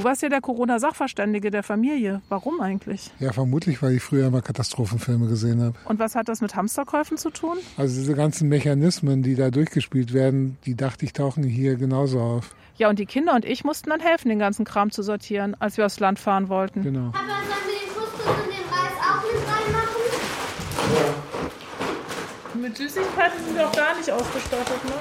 Du 0.03 0.09
warst 0.09 0.21
ja 0.21 0.27
der 0.27 0.41
Corona-Sachverständige 0.41 1.49
der 1.49 1.63
Familie. 1.63 2.21
Warum 2.27 2.59
eigentlich? 2.59 3.09
Ja, 3.21 3.31
vermutlich, 3.31 3.81
weil 3.81 3.93
ich 3.93 4.03
früher 4.03 4.29
mal 4.31 4.41
Katastrophenfilme 4.41 5.29
gesehen 5.29 5.61
habe. 5.63 5.75
Und 5.85 5.97
was 5.97 6.13
hat 6.15 6.27
das 6.27 6.41
mit 6.41 6.57
Hamsterkäufen 6.57 7.15
zu 7.17 7.29
tun? 7.29 7.55
Also 7.77 7.95
diese 7.95 8.13
ganzen 8.13 8.49
Mechanismen, 8.49 9.23
die 9.23 9.35
da 9.35 9.49
durchgespielt 9.49 10.11
werden, 10.11 10.57
die 10.65 10.75
dachte 10.75 11.05
ich, 11.05 11.13
tauchen 11.13 11.43
hier 11.43 11.77
genauso 11.77 12.19
auf. 12.19 12.53
Ja, 12.75 12.89
und 12.89 12.99
die 12.99 13.05
Kinder 13.05 13.33
und 13.33 13.45
ich 13.45 13.63
mussten 13.63 13.91
dann 13.91 14.01
helfen, 14.01 14.27
den 14.27 14.39
ganzen 14.39 14.65
Kram 14.65 14.91
zu 14.91 15.03
sortieren, 15.03 15.55
als 15.59 15.77
wir 15.77 15.85
aufs 15.85 16.01
Land 16.01 16.19
fahren 16.19 16.49
wollten. 16.49 16.83
Genau. 16.83 17.07
Aber 17.07 17.19
sollen 17.19 17.63
wir 17.65 17.79
den 17.79 17.87
Couscous 17.95 18.27
und 18.27 18.47
den 18.51 18.67
Reis 18.73 18.91
auch 18.99 19.23
mit 19.23 19.39
reinmachen? 22.51 22.61
Mit 22.61 22.75
Süßigkeiten 22.75 23.45
sind 23.45 23.55
wir 23.55 23.69
auch 23.69 23.71
gar 23.71 23.95
nicht 23.95 24.11
ausgestattet, 24.11 24.83
ne? 24.83 24.95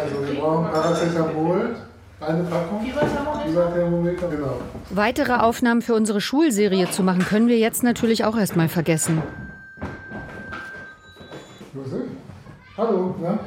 Also 0.00 0.24
wir 0.24 0.40
brauchen 0.40 0.70
Paracetamol, 0.70 1.74
eine 2.20 2.42
Packung. 2.44 2.80
Fieberthermometer, 2.82 4.28
genau. 4.28 4.60
Weitere 4.90 5.34
Aufnahmen 5.34 5.82
für 5.82 5.94
unsere 5.94 6.20
Schulserie 6.20 6.90
zu 6.90 7.02
machen, 7.02 7.24
können 7.24 7.48
wir 7.48 7.58
jetzt 7.58 7.82
natürlich 7.82 8.24
auch 8.24 8.36
erstmal 8.36 8.68
vergessen. 8.68 9.22
Josef? 11.74 12.02
Hallo, 12.76 13.14
na? 13.20 13.38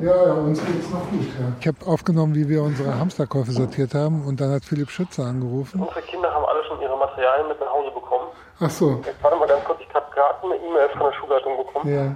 Ja, 0.00 0.26
ja, 0.26 0.32
uns 0.34 0.64
geht's 0.64 0.90
noch 0.90 1.10
gut. 1.10 1.26
Ja. 1.40 1.52
Ich 1.60 1.66
habe 1.66 1.78
aufgenommen, 1.86 2.34
wie 2.34 2.48
wir 2.48 2.62
unsere 2.62 2.98
Hamsterkäufe 2.98 3.50
sortiert 3.52 3.94
haben 3.94 4.24
und 4.26 4.40
dann 4.40 4.52
hat 4.52 4.64
Philipp 4.64 4.90
Schütze 4.90 5.24
angerufen. 5.24 5.80
Unsere 5.80 6.02
Kinder 6.02 6.32
haben 6.32 6.44
alle 6.44 6.62
schon 6.68 6.80
ihre 6.80 6.96
Materialien 6.96 7.48
mit 7.48 7.58
nach 7.58 7.70
Hause 7.70 7.90
bekommen. 7.92 8.26
Ach 8.60 8.70
so, 8.70 9.00
Jetzt 9.04 9.22
warte 9.22 9.36
mal 9.38 9.48
ganz 9.48 9.64
kurz, 9.64 9.80
ich 9.80 9.92
habe 9.94 10.06
gerade 10.14 10.34
eine 10.44 10.54
E-Mail 10.56 10.88
von 10.90 11.10
der 11.10 11.12
Schulleitung 11.18 11.56
bekommen. 11.56 11.94
ja. 11.94 12.14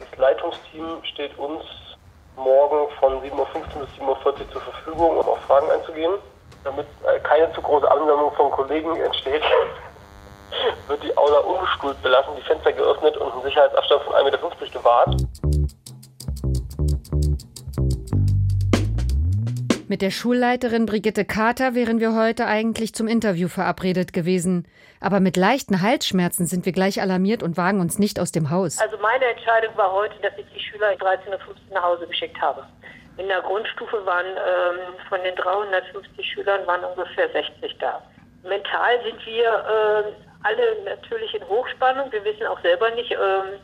Das 0.00 0.18
Leitungsteam 0.18 0.86
steht 1.12 1.36
uns 1.38 1.62
morgen 2.38 2.90
von 2.98 3.20
7.15 3.22 3.32
Uhr 3.32 3.46
bis 3.46 3.90
7.40 4.00 4.06
Uhr 4.06 4.50
zur 4.52 4.60
Verfügung, 4.62 5.16
um 5.16 5.28
auf 5.28 5.40
Fragen 5.40 5.70
einzugehen. 5.70 6.12
Damit 6.64 6.86
äh, 7.04 7.18
keine 7.20 7.52
zu 7.52 7.62
große 7.62 7.90
Anwendung 7.90 8.32
von 8.32 8.50
Kollegen 8.50 8.96
entsteht, 8.96 9.42
wird 10.88 11.02
die 11.02 11.16
Aula 11.16 11.38
unbestuhlt 11.38 12.00
belassen, 12.02 12.32
die 12.36 12.42
Fenster 12.42 12.72
geöffnet 12.72 13.16
und 13.16 13.32
ein 13.32 13.42
Sicherheitsabstand 13.42 14.02
von 14.02 14.14
1,50 14.14 14.24
Meter 14.24 14.78
gewahrt. 14.78 15.16
Mit 19.88 20.02
der 20.02 20.10
Schulleiterin 20.10 20.84
Brigitte 20.84 21.24
Kater 21.24 21.74
wären 21.74 21.98
wir 21.98 22.14
heute 22.14 22.44
eigentlich 22.44 22.94
zum 22.94 23.08
Interview 23.08 23.48
verabredet 23.48 24.12
gewesen. 24.12 24.68
Aber 25.00 25.18
mit 25.18 25.38
leichten 25.38 25.80
Halsschmerzen 25.80 26.44
sind 26.44 26.66
wir 26.66 26.72
gleich 26.72 27.00
alarmiert 27.00 27.42
und 27.42 27.56
wagen 27.56 27.80
uns 27.80 27.98
nicht 27.98 28.20
aus 28.20 28.30
dem 28.30 28.50
Haus. 28.50 28.78
Also 28.78 28.98
meine 28.98 29.24
Entscheidung 29.24 29.74
war 29.78 29.90
heute, 29.92 30.14
dass 30.20 30.32
ich 30.36 30.57
Schüler 30.78 30.92
13.15 30.92 31.32
Uhr 31.48 31.56
nach 31.72 31.82
Hause 31.82 32.06
geschickt 32.06 32.40
habe. 32.40 32.64
In 33.16 33.26
der 33.26 33.40
Grundstufe 33.42 34.04
waren 34.06 34.26
ähm, 34.26 34.94
von 35.08 35.22
den 35.24 35.34
350 35.34 36.32
Schülern 36.32 36.66
waren 36.66 36.84
ungefähr 36.84 37.28
60 37.30 37.76
da. 37.78 38.00
Mental 38.44 39.02
sind 39.02 39.26
wir 39.26 39.44
äh, 39.44 40.12
alle 40.44 40.82
natürlich 40.84 41.34
in 41.34 41.46
Hochspannung. 41.48 42.12
Wir 42.12 42.24
wissen 42.24 42.46
auch 42.46 42.60
selber 42.60 42.90
nicht, 42.90 43.10
ähm, 43.10 43.58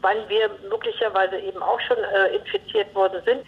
wann 0.00 0.28
wir 0.28 0.48
möglicherweise 0.70 1.38
eben 1.38 1.60
auch 1.60 1.80
schon 1.80 1.98
äh, 1.98 2.36
infiziert 2.36 2.94
worden 2.94 3.20
sind. 3.24 3.44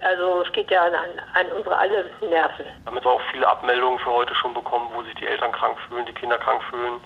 Also 0.00 0.42
es 0.42 0.52
geht 0.52 0.70
ja 0.70 0.84
an, 0.84 0.94
an 0.94 1.46
unsere 1.56 1.76
alle 1.76 2.10
Nerven. 2.20 2.66
Damit 2.84 3.04
wir 3.04 3.10
auch 3.10 3.22
viele 3.32 3.48
Abmeldungen 3.48 3.98
für 3.98 4.12
heute 4.12 4.34
schon 4.36 4.54
bekommen, 4.54 4.88
wo 4.94 5.02
sich 5.02 5.14
die 5.16 5.26
Eltern 5.26 5.50
krank 5.50 5.76
fühlen, 5.88 6.06
die 6.06 6.14
Kinder 6.14 6.38
krank 6.38 6.62
fühlen 6.70 7.00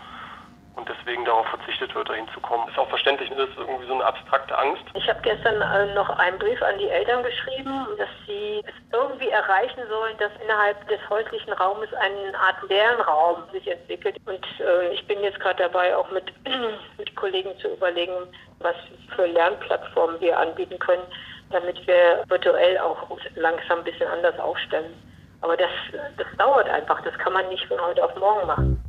und 0.79 0.88
deswegen 0.88 1.25
darauf 1.25 1.47
verzichtet 1.49 1.95
wird, 1.95 2.09
dahin 2.09 2.29
zu 2.33 2.41
kommen. 2.41 2.69
Ist 2.69 2.79
auch 2.79 2.88
verständlich, 2.88 3.29
das 3.31 3.49
ist 3.49 3.59
irgendwie 3.59 3.87
so 3.87 3.95
eine 3.95 4.05
abstrakte 4.05 4.57
Angst. 4.57 4.83
Ich 4.95 5.09
habe 5.09 5.21
gestern 5.23 5.61
äh, 5.61 5.93
noch 5.95 6.09
einen 6.09 6.38
Brief 6.38 6.62
an 6.62 6.79
die 6.79 6.88
Eltern 6.88 7.25
geschrieben, 7.25 7.87
dass 7.99 8.09
sie 8.27 8.62
es 8.64 8.75
irgendwie 8.93 9.29
erreichen 9.29 9.83
sollen, 9.88 10.17
dass 10.19 10.31
innerhalb 10.43 10.87
des 10.88 11.01
häuslichen 11.11 11.53
Raumes 11.55 11.93
eine 11.95 12.38
Art 12.38 12.57
Lernraum 12.69 13.43
sich 13.53 13.67
entwickelt. 13.69 14.17
Und 14.27 14.47
äh, 14.61 14.95
ich 14.95 15.05
bin 15.07 15.21
jetzt 15.23 15.41
gerade 15.41 15.64
dabei, 15.64 15.97
auch 15.97 16.11
mit, 16.12 16.33
mit 16.99 17.14
Kollegen 17.17 17.51
zu 17.59 17.69
überlegen, 17.69 18.14
was 18.61 18.77
für 19.17 19.27
Lernplattformen 19.27 20.21
wir 20.21 20.38
anbieten 20.38 20.79
können, 20.79 21.03
damit 21.51 21.85
wir 21.87 22.23
virtuell 22.29 22.79
auch 22.79 22.97
langsam 23.35 23.79
ein 23.79 23.85
bisschen 23.85 24.09
anders 24.09 24.38
aufstellen. 24.38 24.95
Aber 25.41 25.57
das, 25.57 25.71
das 26.17 26.27
dauert 26.37 26.69
einfach, 26.69 27.01
das 27.03 27.17
kann 27.19 27.33
man 27.33 27.49
nicht 27.49 27.64
von 27.67 27.81
heute 27.81 28.05
auf 28.05 28.14
morgen 28.17 28.47
machen. 28.47 28.88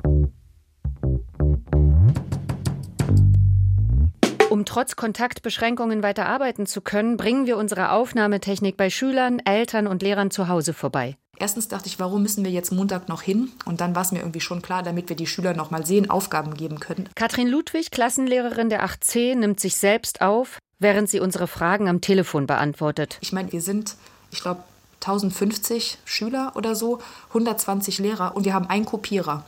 Um 4.50 4.66
trotz 4.66 4.96
Kontaktbeschränkungen 4.96 6.02
weiter 6.02 6.26
arbeiten 6.26 6.66
zu 6.66 6.82
können, 6.82 7.18
bringen 7.18 7.46
wir 7.46 7.56
unsere 7.56 7.92
Aufnahmetechnik 7.92 8.78
bei 8.78 8.90
Schülern, 8.90 9.38
Eltern 9.46 9.86
und 9.86 10.02
Lehrern 10.02 10.32
zu 10.32 10.48
Hause 10.48 10.74
vorbei. 10.74 11.18
Erstens 11.38 11.68
dachte 11.68 11.88
ich, 11.88 12.00
warum 12.00 12.24
müssen 12.24 12.44
wir 12.44 12.52
jetzt 12.52 12.72
Montag 12.72 13.08
noch 13.10 13.22
hin? 13.22 13.52
Und 13.66 13.80
dann 13.80 13.96
war 13.96 14.02
es 14.02 14.12
mir 14.12 14.20
irgendwie 14.20 14.42
schon 14.42 14.64
klar, 14.64 14.82
damit 14.82 15.08
wir 15.08 15.16
die 15.16 15.28
Schüler 15.28 15.54
noch 15.54 15.70
mal 15.70 15.86
sehen, 15.86 16.10
Aufgaben 16.10 16.56
geben 16.56 16.80
können. 16.80 17.08
Katrin 17.14 17.48
Ludwig, 17.48 17.92
Klassenlehrerin 17.92 18.70
der 18.70 18.84
8c, 18.84 19.36
nimmt 19.36 19.60
sich 19.60 19.76
selbst 19.76 20.22
auf, 20.22 20.58
während 20.80 21.10
sie 21.10 21.20
unsere 21.20 21.48
Fragen 21.48 21.88
am 21.88 22.02
Telefon 22.02 22.48
beantwortet. 22.48 23.20
Ich 23.22 23.32
meine, 23.32 23.52
wir 23.52 23.62
sind, 23.62 23.96
ich 24.32 24.42
glaube, 24.42 24.64
1050 25.02 26.00
Schüler 26.06 26.54
oder 26.56 26.76
so, 26.76 27.00
120 27.30 28.00
Lehrer 28.00 28.36
und 28.36 28.46
wir 28.46 28.56
haben 28.56 28.68
einen 28.68 28.86
Kopierer. 28.86 29.46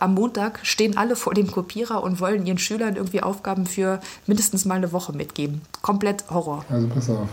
Am 0.00 0.14
Montag 0.14 0.60
stehen 0.62 0.96
alle 0.96 1.16
vor 1.16 1.34
dem 1.34 1.50
Kopierer 1.50 2.02
und 2.02 2.20
wollen 2.20 2.46
ihren 2.46 2.58
Schülern 2.58 2.96
irgendwie 2.96 3.22
Aufgaben 3.22 3.66
für 3.66 4.00
mindestens 4.26 4.64
mal 4.64 4.76
eine 4.76 4.92
Woche 4.92 5.12
mitgeben. 5.12 5.62
Komplett 5.82 6.24
Horror. 6.30 6.64
Also 6.70 6.86
pass 6.88 7.10
auf. 7.10 7.28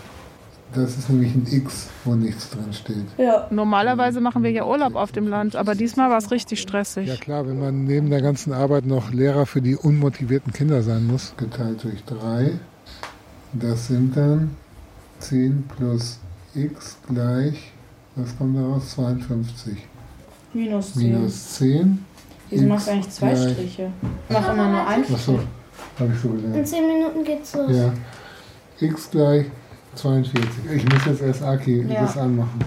Das 0.74 0.98
ist 0.98 1.10
nämlich 1.10 1.34
ein 1.34 1.48
X, 1.50 1.88
wo 2.04 2.16
nichts 2.16 2.50
drin 2.50 2.74
steht. 2.74 3.06
Ja. 3.18 3.48
Normalerweise 3.50 4.20
machen 4.20 4.44
wir 4.44 4.52
ja 4.52 4.66
Urlaub 4.66 4.96
auf 4.96 5.12
dem 5.12 5.28
Land, 5.28 5.56
aber 5.56 5.76
diesmal 5.76 6.10
war 6.10 6.18
es 6.18 6.32
richtig 6.32 6.60
stressig. 6.60 7.08
Ja 7.08 7.16
klar, 7.16 7.48
wenn 7.48 7.60
man 7.60 7.86
neben 7.86 8.10
der 8.10 8.22
ganzen 8.22 8.52
Arbeit 8.52 8.86
noch 8.86 9.12
Lehrer 9.12 9.46
für 9.46 9.62
die 9.62 9.76
unmotivierten 9.76 10.52
Kinder 10.52 10.82
sein 10.82 11.06
muss, 11.06 11.34
geteilt 11.38 11.84
durch 11.84 12.04
drei, 12.04 12.60
das 13.54 13.88
sind 13.88 14.18
dann 14.18 14.56
10 15.20 15.64
plus 15.78 16.20
x 16.56 16.98
gleich, 17.08 17.72
was 18.16 18.38
kommt 18.38 18.58
daraus? 18.58 18.92
52. 18.92 19.78
Minus 20.54 20.94
10. 20.94 21.04
Minus 21.04 21.50
10. 21.54 22.06
Wieso 22.56 22.66
x 22.66 22.70
machst 22.74 22.88
du 22.88 22.92
eigentlich 22.92 23.10
zwei 23.10 23.34
gleich- 23.34 23.52
Striche? 23.54 23.92
Mach 24.30 24.54
immer 24.54 24.68
nur 24.70 24.88
einen 24.88 25.04
Achso, 25.04 25.18
Strich. 25.18 25.40
habe 26.00 26.12
ich 26.14 26.20
so 26.22 26.30
In 26.30 26.42
gelernt. 26.42 26.68
10 26.68 26.88
Minuten 26.88 27.24
geht's 27.24 27.54
los. 27.56 27.72
Ja. 27.72 27.94
x 28.80 29.10
gleich 29.12 29.46
42. 29.96 30.44
Ich 30.74 30.84
muss 30.90 31.06
jetzt 31.06 31.22
erst 31.22 31.44
Aki 31.44 31.86
Ja. 31.90 32.02
das 32.02 32.18
anmachen. 32.18 32.60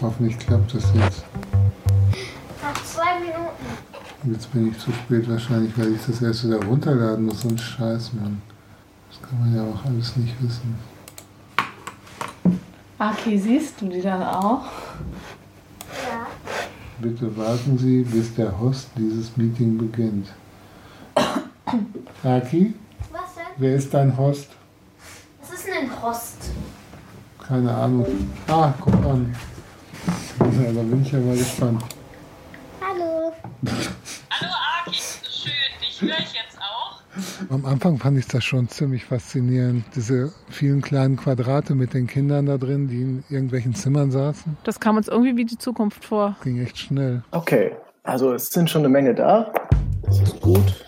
Hoffentlich 0.00 0.38
klappt 0.38 0.74
das 0.74 0.84
jetzt. 0.94 1.24
Nach 2.60 2.84
zwei 2.84 3.20
Minuten. 3.20 4.32
Jetzt 4.32 4.52
bin 4.52 4.70
ich 4.70 4.78
zu 4.78 4.90
spät 4.92 5.28
wahrscheinlich, 5.28 5.76
weil 5.76 5.92
ich 5.92 6.00
das 6.06 6.22
erst 6.22 6.44
wieder 6.46 6.64
runterladen 6.64 7.26
muss. 7.26 7.40
So 7.42 7.48
ein 7.48 7.58
Scheiß, 7.58 8.12
Mann. 8.14 8.40
Das 9.10 9.28
kann 9.28 9.38
man 9.40 9.54
ja 9.54 9.62
auch 9.62 9.84
alles 9.84 10.16
nicht 10.16 10.34
wissen. 10.42 10.76
Okay, 12.98 13.36
siehst 13.36 13.80
du 13.80 13.88
die 13.88 14.00
dann 14.00 14.22
auch? 14.22 14.62
Bitte 17.02 17.36
warten 17.36 17.76
Sie, 17.76 18.02
bis 18.02 18.32
der 18.36 18.56
Host 18.60 18.86
dieses 18.96 19.36
Meeting 19.36 19.76
beginnt. 19.76 20.28
Aki, 22.22 22.74
Was 23.10 23.34
denn? 23.34 23.44
wer 23.56 23.74
ist 23.74 23.92
dein 23.92 24.16
Host? 24.16 24.50
Was 25.40 25.50
ist 25.52 25.66
denn 25.66 25.90
ein 25.90 26.00
Host? 26.00 26.36
Keine 27.44 27.74
Ahnung. 27.74 28.06
Ah, 28.46 28.72
guck 28.80 28.94
an. 29.04 29.34
Da 30.38 30.44
bin 30.44 31.02
ich 31.02 31.10
ja 31.10 31.18
mal 31.18 31.36
gespannt. 31.36 31.82
Hallo. 32.80 33.32
Am 37.52 37.66
Anfang 37.66 37.98
fand 37.98 38.16
ich 38.16 38.26
das 38.28 38.42
schon 38.44 38.70
ziemlich 38.70 39.04
faszinierend. 39.04 39.84
Diese 39.94 40.32
vielen 40.48 40.80
kleinen 40.80 41.18
Quadrate 41.18 41.74
mit 41.74 41.92
den 41.92 42.06
Kindern 42.06 42.46
da 42.46 42.56
drin, 42.56 42.88
die 42.88 43.02
in 43.02 43.24
irgendwelchen 43.28 43.74
Zimmern 43.74 44.10
saßen. 44.10 44.56
Das 44.64 44.80
kam 44.80 44.96
uns 44.96 45.06
irgendwie 45.06 45.36
wie 45.36 45.44
die 45.44 45.58
Zukunft 45.58 46.02
vor. 46.02 46.34
Ging 46.44 46.62
echt 46.62 46.78
schnell. 46.78 47.22
Okay, 47.30 47.72
also 48.04 48.32
es 48.32 48.48
sind 48.48 48.70
schon 48.70 48.80
eine 48.80 48.88
Menge 48.88 49.14
da. 49.14 49.52
Das 50.02 50.18
ist 50.22 50.40
gut. 50.40 50.86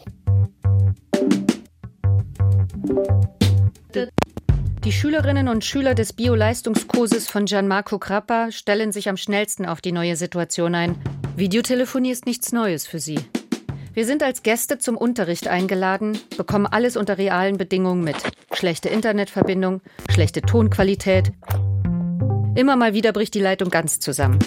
Die 4.84 4.92
Schülerinnen 4.92 5.48
und 5.48 5.66
Schüler 5.66 5.94
des 5.94 6.14
Bio-Leistungskurses 6.14 7.28
von 7.28 7.44
Gianmarco 7.44 7.98
Crappa 7.98 8.50
stellen 8.50 8.90
sich 8.90 9.10
am 9.10 9.18
schnellsten 9.18 9.66
auf 9.66 9.82
die 9.82 9.92
neue 9.92 10.16
Situation 10.16 10.74
ein. 10.74 10.96
Videotelefonie 11.36 12.10
ist 12.10 12.24
nichts 12.24 12.52
Neues 12.52 12.86
für 12.86 13.00
sie. 13.00 13.18
Wir 13.94 14.06
sind 14.06 14.24
als 14.24 14.42
Gäste 14.42 14.78
zum 14.78 14.96
Unterricht 14.96 15.46
eingeladen, 15.46 16.18
bekommen 16.36 16.66
alles 16.66 16.96
unter 16.96 17.16
realen 17.16 17.58
Bedingungen 17.58 18.02
mit. 18.02 18.16
Schlechte 18.52 18.88
Internetverbindung, 18.88 19.82
schlechte 20.10 20.42
Tonqualität. 20.42 21.32
Immer 22.56 22.74
mal 22.74 22.92
wieder 22.92 23.12
bricht 23.12 23.34
die 23.34 23.40
Leitung 23.40 23.70
ganz 23.70 24.00
zusammen. 24.00 24.40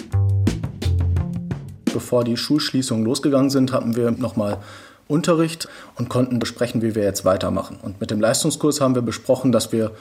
Bevor 1.86 2.24
die 2.24 2.36
Schulschließungen 2.36 3.06
losgegangen 3.06 3.48
sind, 3.48 3.72
hatten 3.72 3.96
wir 3.96 4.10
nochmal 4.10 4.58
Unterricht 5.06 5.66
und 5.96 6.10
konnten 6.10 6.38
besprechen, 6.38 6.82
wie 6.82 6.94
wir 6.94 7.04
jetzt 7.04 7.24
weitermachen. 7.24 7.78
Und 7.82 8.02
mit 8.02 8.10
dem 8.10 8.20
Leistungskurs 8.20 8.82
haben 8.82 8.94
wir 8.94 9.02
besprochen, 9.02 9.50
dass 9.50 9.72
wir 9.72 9.92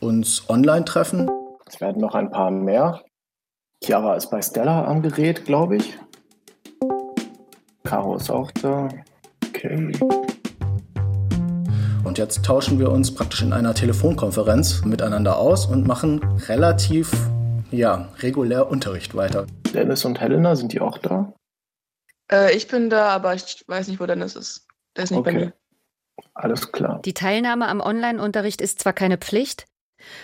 uns 0.00 0.44
online 0.50 0.84
treffen. 0.84 1.30
Es 1.66 1.80
werden 1.80 2.02
noch 2.02 2.14
ein 2.14 2.30
paar 2.30 2.50
mehr. 2.50 3.00
Chiara 3.82 4.16
ist 4.16 4.30
bei 4.30 4.42
Stella 4.42 4.84
am 4.84 5.00
Gerät, 5.00 5.46
glaube 5.46 5.76
ich. 5.76 5.96
Caro 7.90 8.14
ist 8.14 8.30
auch 8.30 8.52
da. 8.52 8.88
Okay. 9.48 9.90
Und 12.04 12.18
jetzt 12.18 12.44
tauschen 12.44 12.78
wir 12.78 12.88
uns 12.92 13.12
praktisch 13.12 13.42
in 13.42 13.52
einer 13.52 13.74
Telefonkonferenz 13.74 14.84
miteinander 14.84 15.38
aus 15.38 15.66
und 15.66 15.88
machen 15.88 16.22
relativ, 16.46 17.10
ja, 17.72 18.08
regulär 18.20 18.70
Unterricht 18.70 19.16
weiter. 19.16 19.44
Dennis 19.74 20.04
und 20.04 20.20
Helena, 20.20 20.54
sind 20.54 20.72
die 20.72 20.80
auch 20.80 20.98
da? 20.98 21.32
Äh, 22.30 22.56
ich 22.56 22.68
bin 22.68 22.90
da, 22.90 23.08
aber 23.08 23.34
ich 23.34 23.64
weiß 23.66 23.88
nicht, 23.88 23.98
wo 23.98 24.06
Dennis 24.06 24.36
ist. 24.36 24.68
Der 24.96 25.02
ist 25.02 25.10
nicht 25.10 25.24
bei 25.24 25.30
Okay. 25.32 25.44
mir. 25.46 25.52
Alles 26.34 26.70
klar. 26.70 27.00
Die 27.04 27.14
Teilnahme 27.14 27.66
am 27.66 27.80
Online-Unterricht 27.80 28.60
ist 28.60 28.78
zwar 28.78 28.92
keine 28.92 29.18
Pflicht, 29.18 29.66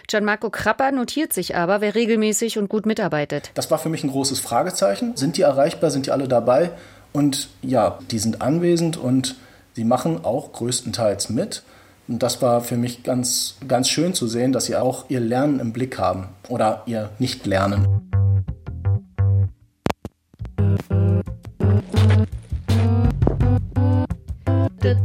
Gianmarco 0.08 0.50
Crappa 0.50 0.90
notiert 0.92 1.32
sich 1.32 1.56
aber, 1.56 1.80
wer 1.80 1.94
regelmäßig 1.94 2.58
und 2.58 2.68
gut 2.68 2.86
mitarbeitet. 2.86 3.50
Das 3.54 3.70
war 3.70 3.78
für 3.78 3.88
mich 3.88 4.04
ein 4.04 4.10
großes 4.10 4.40
Fragezeichen. 4.40 5.16
Sind 5.16 5.36
die 5.36 5.42
erreichbar? 5.42 5.90
Sind 5.90 6.06
die 6.06 6.10
alle 6.10 6.28
dabei? 6.28 6.72
Und 7.16 7.48
ja, 7.62 7.98
die 8.10 8.18
sind 8.18 8.42
anwesend 8.42 8.98
und 8.98 9.36
sie 9.72 9.84
machen 9.84 10.22
auch 10.22 10.52
größtenteils 10.52 11.30
mit. 11.30 11.62
Und 12.08 12.22
das 12.22 12.42
war 12.42 12.60
für 12.60 12.76
mich 12.76 13.04
ganz, 13.04 13.54
ganz 13.66 13.88
schön 13.88 14.12
zu 14.12 14.26
sehen, 14.26 14.52
dass 14.52 14.66
sie 14.66 14.76
auch 14.76 15.06
ihr 15.08 15.20
Lernen 15.20 15.58
im 15.58 15.72
Blick 15.72 15.98
haben 15.98 16.28
oder 16.50 16.82
ihr 16.84 17.08
Nicht-Lernen. 17.18 17.86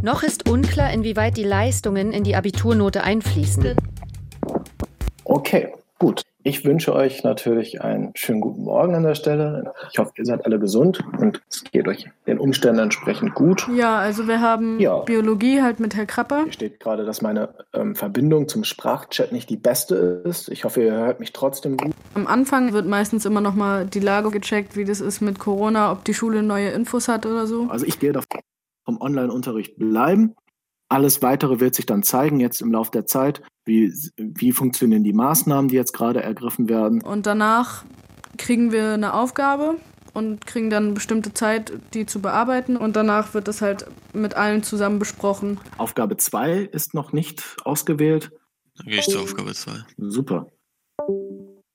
Noch 0.01 0.21
ist 0.21 0.49
unklar, 0.49 0.91
inwieweit 0.91 1.37
die 1.37 1.43
Leistungen 1.43 2.11
in 2.11 2.25
die 2.25 2.35
Abiturnote 2.35 3.05
einfließen. 3.05 3.77
Okay, 5.23 5.69
gut. 5.97 6.23
Ich 6.43 6.65
wünsche 6.65 6.93
euch 6.93 7.23
natürlich 7.23 7.81
einen 7.81 8.11
schönen 8.15 8.41
guten 8.41 8.63
Morgen 8.63 8.95
an 8.95 9.03
der 9.03 9.13
Stelle. 9.13 9.73
Ich 9.91 9.99
hoffe, 9.99 10.11
ihr 10.17 10.25
seid 10.25 10.43
alle 10.45 10.57
gesund 10.59 10.99
und 11.19 11.39
es 11.47 11.63
geht 11.65 11.87
euch 11.87 12.09
den 12.25 12.39
Umständen 12.39 12.79
entsprechend 12.79 13.35
gut. 13.35 13.67
Ja, 13.75 13.99
also 13.99 14.27
wir 14.27 14.41
haben 14.41 14.79
Ja. 14.79 14.97
Biologie 14.99 15.61
halt 15.61 15.79
mit 15.79 15.95
Herr 15.95 16.07
Krapper. 16.07 16.43
Hier 16.45 16.53
steht 16.53 16.79
gerade, 16.79 17.05
dass 17.05 17.21
meine 17.21 17.49
ähm, 17.73 17.95
Verbindung 17.95 18.47
zum 18.47 18.63
Sprachchat 18.63 19.31
nicht 19.31 19.49
die 19.51 19.57
beste 19.57 20.23
ist. 20.25 20.49
Ich 20.49 20.63
hoffe, 20.63 20.81
ihr 20.81 20.93
hört 20.93 21.19
mich 21.19 21.31
trotzdem 21.31 21.77
gut. 21.77 21.93
Am 22.15 22.25
Anfang 22.25 22.73
wird 22.73 22.87
meistens 22.87 23.25
immer 23.25 23.41
noch 23.41 23.53
mal 23.53 23.85
die 23.85 23.99
Lage 23.99 24.31
gecheckt, 24.31 24.75
wie 24.75 24.85
das 24.85 24.99
ist 24.99 25.21
mit 25.21 25.37
Corona, 25.37 25.91
ob 25.91 26.03
die 26.05 26.13
Schule 26.15 26.41
neue 26.41 26.69
Infos 26.69 27.07
hat 27.07 27.27
oder 27.27 27.45
so. 27.45 27.67
Also 27.69 27.85
ich 27.85 27.99
gehe 27.99 28.13
davon 28.13 28.41
vom 28.85 28.99
Online-Unterricht 28.99 29.77
bleiben. 29.77 30.33
Alles 30.91 31.21
Weitere 31.21 31.61
wird 31.61 31.73
sich 31.73 31.85
dann 31.85 32.03
zeigen 32.03 32.41
jetzt 32.41 32.61
im 32.61 32.73
Laufe 32.73 32.91
der 32.91 33.05
Zeit. 33.05 33.41
Wie, 33.63 33.93
wie 34.17 34.51
funktionieren 34.51 35.05
die 35.05 35.13
Maßnahmen, 35.13 35.69
die 35.69 35.75
jetzt 35.75 35.93
gerade 35.93 36.21
ergriffen 36.21 36.67
werden? 36.67 37.01
Und 37.01 37.25
danach 37.25 37.85
kriegen 38.37 38.73
wir 38.73 38.95
eine 38.95 39.13
Aufgabe 39.13 39.77
und 40.13 40.45
kriegen 40.45 40.69
dann 40.69 40.87
eine 40.87 40.93
bestimmte 40.93 41.33
Zeit, 41.33 41.71
die 41.93 42.05
zu 42.05 42.21
bearbeiten. 42.21 42.75
Und 42.75 42.97
danach 42.97 43.33
wird 43.33 43.47
das 43.47 43.61
halt 43.61 43.85
mit 44.11 44.33
allen 44.33 44.63
zusammen 44.63 44.99
besprochen. 44.99 45.61
Aufgabe 45.77 46.17
2 46.17 46.57
ist 46.73 46.93
noch 46.93 47.13
nicht 47.13 47.55
ausgewählt. 47.63 48.31
Dann 48.75 48.87
gehe 48.87 48.99
ich 48.99 49.05
zur 49.05 49.21
Aufgabe 49.21 49.53
2. 49.53 49.71
Super. 49.97 50.47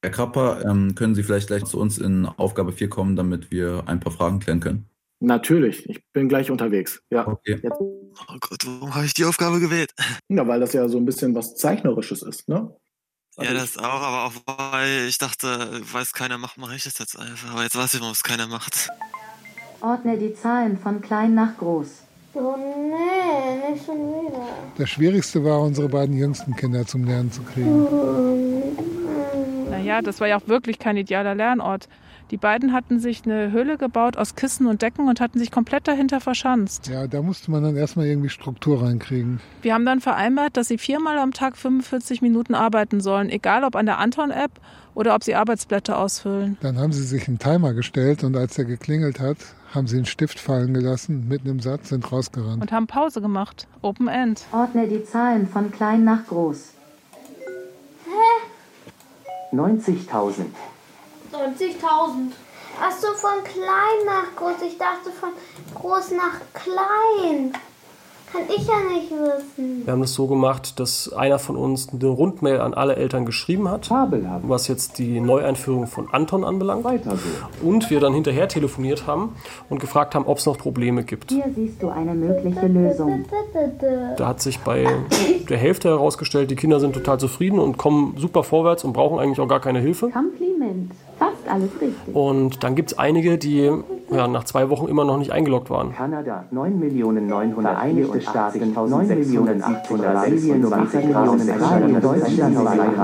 Herr 0.02 0.11
Krapper, 0.11 0.62
ähm, 0.66 0.94
können 0.94 1.14
Sie 1.14 1.22
vielleicht 1.22 1.46
gleich 1.46 1.64
zu 1.64 1.81
uns 1.81 1.96
in 1.96 2.26
Aufgabe 2.26 2.70
4 2.70 2.90
kommen, 2.90 3.16
damit 3.16 3.50
wir 3.50 3.85
ein 3.87 3.98
paar 3.98 4.12
Fragen 4.12 4.40
klären 4.40 4.61
können? 4.61 4.90
Natürlich, 5.20 5.88
ich 5.88 6.02
bin 6.12 6.29
gleich 6.29 6.50
unterwegs. 6.50 7.00
Ja. 7.11 7.26
Okay. 7.26 7.59
Jetzt. 7.62 7.81
Oh 7.81 8.37
Gott, 8.40 8.66
warum 8.66 8.94
habe 8.94 9.07
ich 9.07 9.14
die 9.14 9.24
Aufgabe 9.24 9.61
gewählt? 9.61 9.92
Ja, 10.29 10.46
weil 10.46 10.61
das 10.61 10.72
ja 10.72 10.88
so 10.88 10.98
ein 10.98 11.05
bisschen 11.05 11.35
was 11.35 11.55
Zeichnerisches 11.57 12.22
ist, 12.22 12.48
ne? 12.48 12.74
Ja, 13.38 13.52
das 13.52 13.76
auch, 13.79 13.85
aber 13.85 14.24
auch 14.24 14.33
weil 14.46 15.07
ich 15.09 15.18
dachte, 15.18 15.81
weiß 15.92 16.12
keiner 16.12 16.38
macht, 16.38 16.57
mache 16.59 16.74
ich 16.74 16.85
das 16.85 16.98
jetzt 16.98 17.18
einfach. 17.18 17.52
Aber 17.52 17.62
jetzt 17.62 17.76
weiß 17.76 17.94
ich, 17.94 18.00
warum 18.00 18.12
es 18.12 18.22
keiner 18.22 18.46
macht. 18.46 18.88
Ordne 19.83 20.18
die 20.18 20.35
Zahlen 20.35 20.79
von 20.79 21.00
klein 21.02 21.35
nach 21.35 21.57
groß. 21.59 22.02
Oh 22.35 22.57
nee, 22.57 23.70
nicht 23.72 23.85
schon 23.85 23.96
wieder. 23.96 24.46
Das 24.76 24.90
Schwierigste 24.90 25.44
war, 25.44 25.61
unsere 25.61 25.88
beiden 25.88 26.16
jüngsten 26.16 26.57
Kinder 26.57 26.87
zum 26.87 27.05
Lernen 27.05 27.31
zu 27.31 27.42
kriegen. 27.42 27.87
Naja, 29.70 30.02
das 30.02 30.20
war 30.20 30.29
ja 30.29 30.38
auch 30.38 30.48
wirklich 30.48 30.79
kein 30.79 30.96
idealer 30.96 31.35
Lernort. 31.35 31.88
Die 32.32 32.36
beiden 32.36 32.72
hatten 32.72 32.98
sich 32.98 33.24
eine 33.24 33.52
Höhle 33.52 33.78
gebaut 33.78 34.16
aus 34.16 34.34
Kissen 34.34 34.66
und 34.66 34.82
Decken 34.82 35.08
und 35.08 35.20
hatten 35.20 35.38
sich 35.38 35.52
komplett 35.52 35.86
dahinter 35.86 36.20
verschanzt. 36.20 36.88
Ja, 36.88 37.06
da 37.06 37.22
musste 37.22 37.52
man 37.52 37.62
dann 37.62 37.76
erstmal 37.76 38.06
irgendwie 38.06 38.30
Struktur 38.30 38.82
reinkriegen. 38.82 39.40
Wir 39.62 39.74
haben 39.74 39.86
dann 39.86 40.00
vereinbart, 40.00 40.56
dass 40.56 40.66
sie 40.66 40.78
viermal 40.78 41.18
am 41.18 41.32
Tag 41.32 41.56
45 41.56 42.22
Minuten 42.22 42.56
arbeiten 42.56 43.00
sollen, 43.00 43.30
egal 43.30 43.62
ob 43.62 43.76
an 43.76 43.86
der 43.86 43.98
Anton-App 43.98 44.50
oder 44.94 45.14
ob 45.14 45.22
sie 45.22 45.36
Arbeitsblätter 45.36 45.98
ausfüllen. 45.98 46.56
Dann 46.62 46.78
haben 46.78 46.92
sie 46.92 47.04
sich 47.04 47.28
einen 47.28 47.38
Timer 47.38 47.74
gestellt 47.74 48.24
und 48.24 48.36
als 48.36 48.58
er 48.58 48.64
geklingelt 48.64 49.20
hat, 49.20 49.36
haben 49.72 49.86
sie 49.86 49.96
einen 49.96 50.06
Stift 50.06 50.40
fallen 50.40 50.74
gelassen, 50.74 51.28
mitten 51.28 51.48
im 51.48 51.60
Satz, 51.60 51.90
sind 51.90 52.10
rausgerannt. 52.10 52.60
Und 52.60 52.72
haben 52.72 52.88
Pause 52.88 53.20
gemacht. 53.20 53.68
Open 53.82 54.08
End. 54.08 54.46
Ordne 54.50 54.88
die 54.88 55.04
Zahlen 55.04 55.46
von 55.46 55.70
klein 55.70 56.02
nach 56.02 56.26
groß. 56.26 56.72
Hä? 58.04 59.56
90.000. 59.56 60.46
90.000. 61.37 62.33
Ach 62.81 62.92
so, 62.92 63.09
von 63.14 63.42
klein 63.44 64.05
nach 64.05 64.35
groß. 64.37 64.62
Ich 64.66 64.79
dachte 64.79 65.11
von 65.11 65.31
groß 65.75 66.12
nach 66.12 66.40
klein. 66.53 67.53
Kann 68.33 68.42
ich 68.49 68.66
ja 68.66 68.75
nicht 68.92 69.11
wissen. 69.12 69.87
Wir 69.87 69.92
haben 69.92 70.01
das 70.01 70.12
so 70.12 70.27
gemacht, 70.27 70.81
dass 70.81 71.12
einer 71.12 71.38
von 71.38 71.57
uns 71.57 71.88
eine 71.90 72.09
Rundmail 72.09 72.61
an 72.61 72.75
alle 72.75 72.96
Eltern 72.96 73.25
geschrieben 73.25 73.70
hat, 73.70 73.88
was 74.42 74.66
jetzt 74.66 74.99
die 74.99 75.20
Neueinführung 75.20 75.87
von 75.87 76.09
Anton 76.11 76.44
anbelangt. 76.44 76.85
Und 77.62 77.88
wir 77.88 78.01
dann 78.01 78.12
hinterher 78.14 78.49
telefoniert 78.49 79.07
haben 79.07 79.37
und 79.70 79.79
gefragt 79.79 80.16
haben, 80.16 80.27
ob 80.27 80.38
es 80.38 80.46
noch 80.46 80.59
Probleme 80.59 81.05
gibt. 81.05 81.31
Hier 81.31 81.44
siehst 81.55 81.81
du 81.81 81.88
eine 81.88 82.14
mögliche 82.14 82.66
Lösung. 82.66 83.25
Da 84.16 84.27
hat 84.27 84.40
sich 84.42 84.59
bei 84.59 84.87
der 85.49 85.57
Hälfte 85.57 85.88
herausgestellt, 85.88 86.51
die 86.51 86.57
Kinder 86.57 86.81
sind 86.81 86.94
total 86.94 87.20
zufrieden 87.20 87.61
und 87.61 87.79
kommen 87.79 88.16
super 88.18 88.42
vorwärts 88.42 88.83
und 88.83 88.92
brauchen 88.92 89.20
eigentlich 89.20 89.38
auch 89.38 89.49
gar 89.49 89.61
keine 89.61 89.79
Hilfe. 89.79 90.11
Kompliment. 90.11 90.90
Alles 91.48 91.70
richtig. 91.80 92.14
Und 92.14 92.62
dann 92.62 92.74
gibt 92.74 92.92
es 92.92 92.98
einige, 92.98 93.38
die 93.38 93.70
ja, 94.11 94.28
nach 94.28 94.44
zwei 94.44 94.70
Wochen 94.70 94.88
immer 94.88 95.04
noch 95.04 95.18
nicht 95.18 95.32
eingeloggt 95.32 95.70
waren. 95.70 95.94
Kanada 95.94 96.44
9 96.50 96.78
Millionen 96.78 97.26
900 97.26 97.72
Vereinigte 97.74 98.20
Staaten 98.20 98.72
9 98.72 99.09
Millionen 99.09 99.62
800 99.62 100.24
Belgien 100.24 100.66
20 100.66 101.04
Millionen 101.06 101.50
Australien 101.50 102.00
Deutschland 102.00 102.59
200 102.59 102.98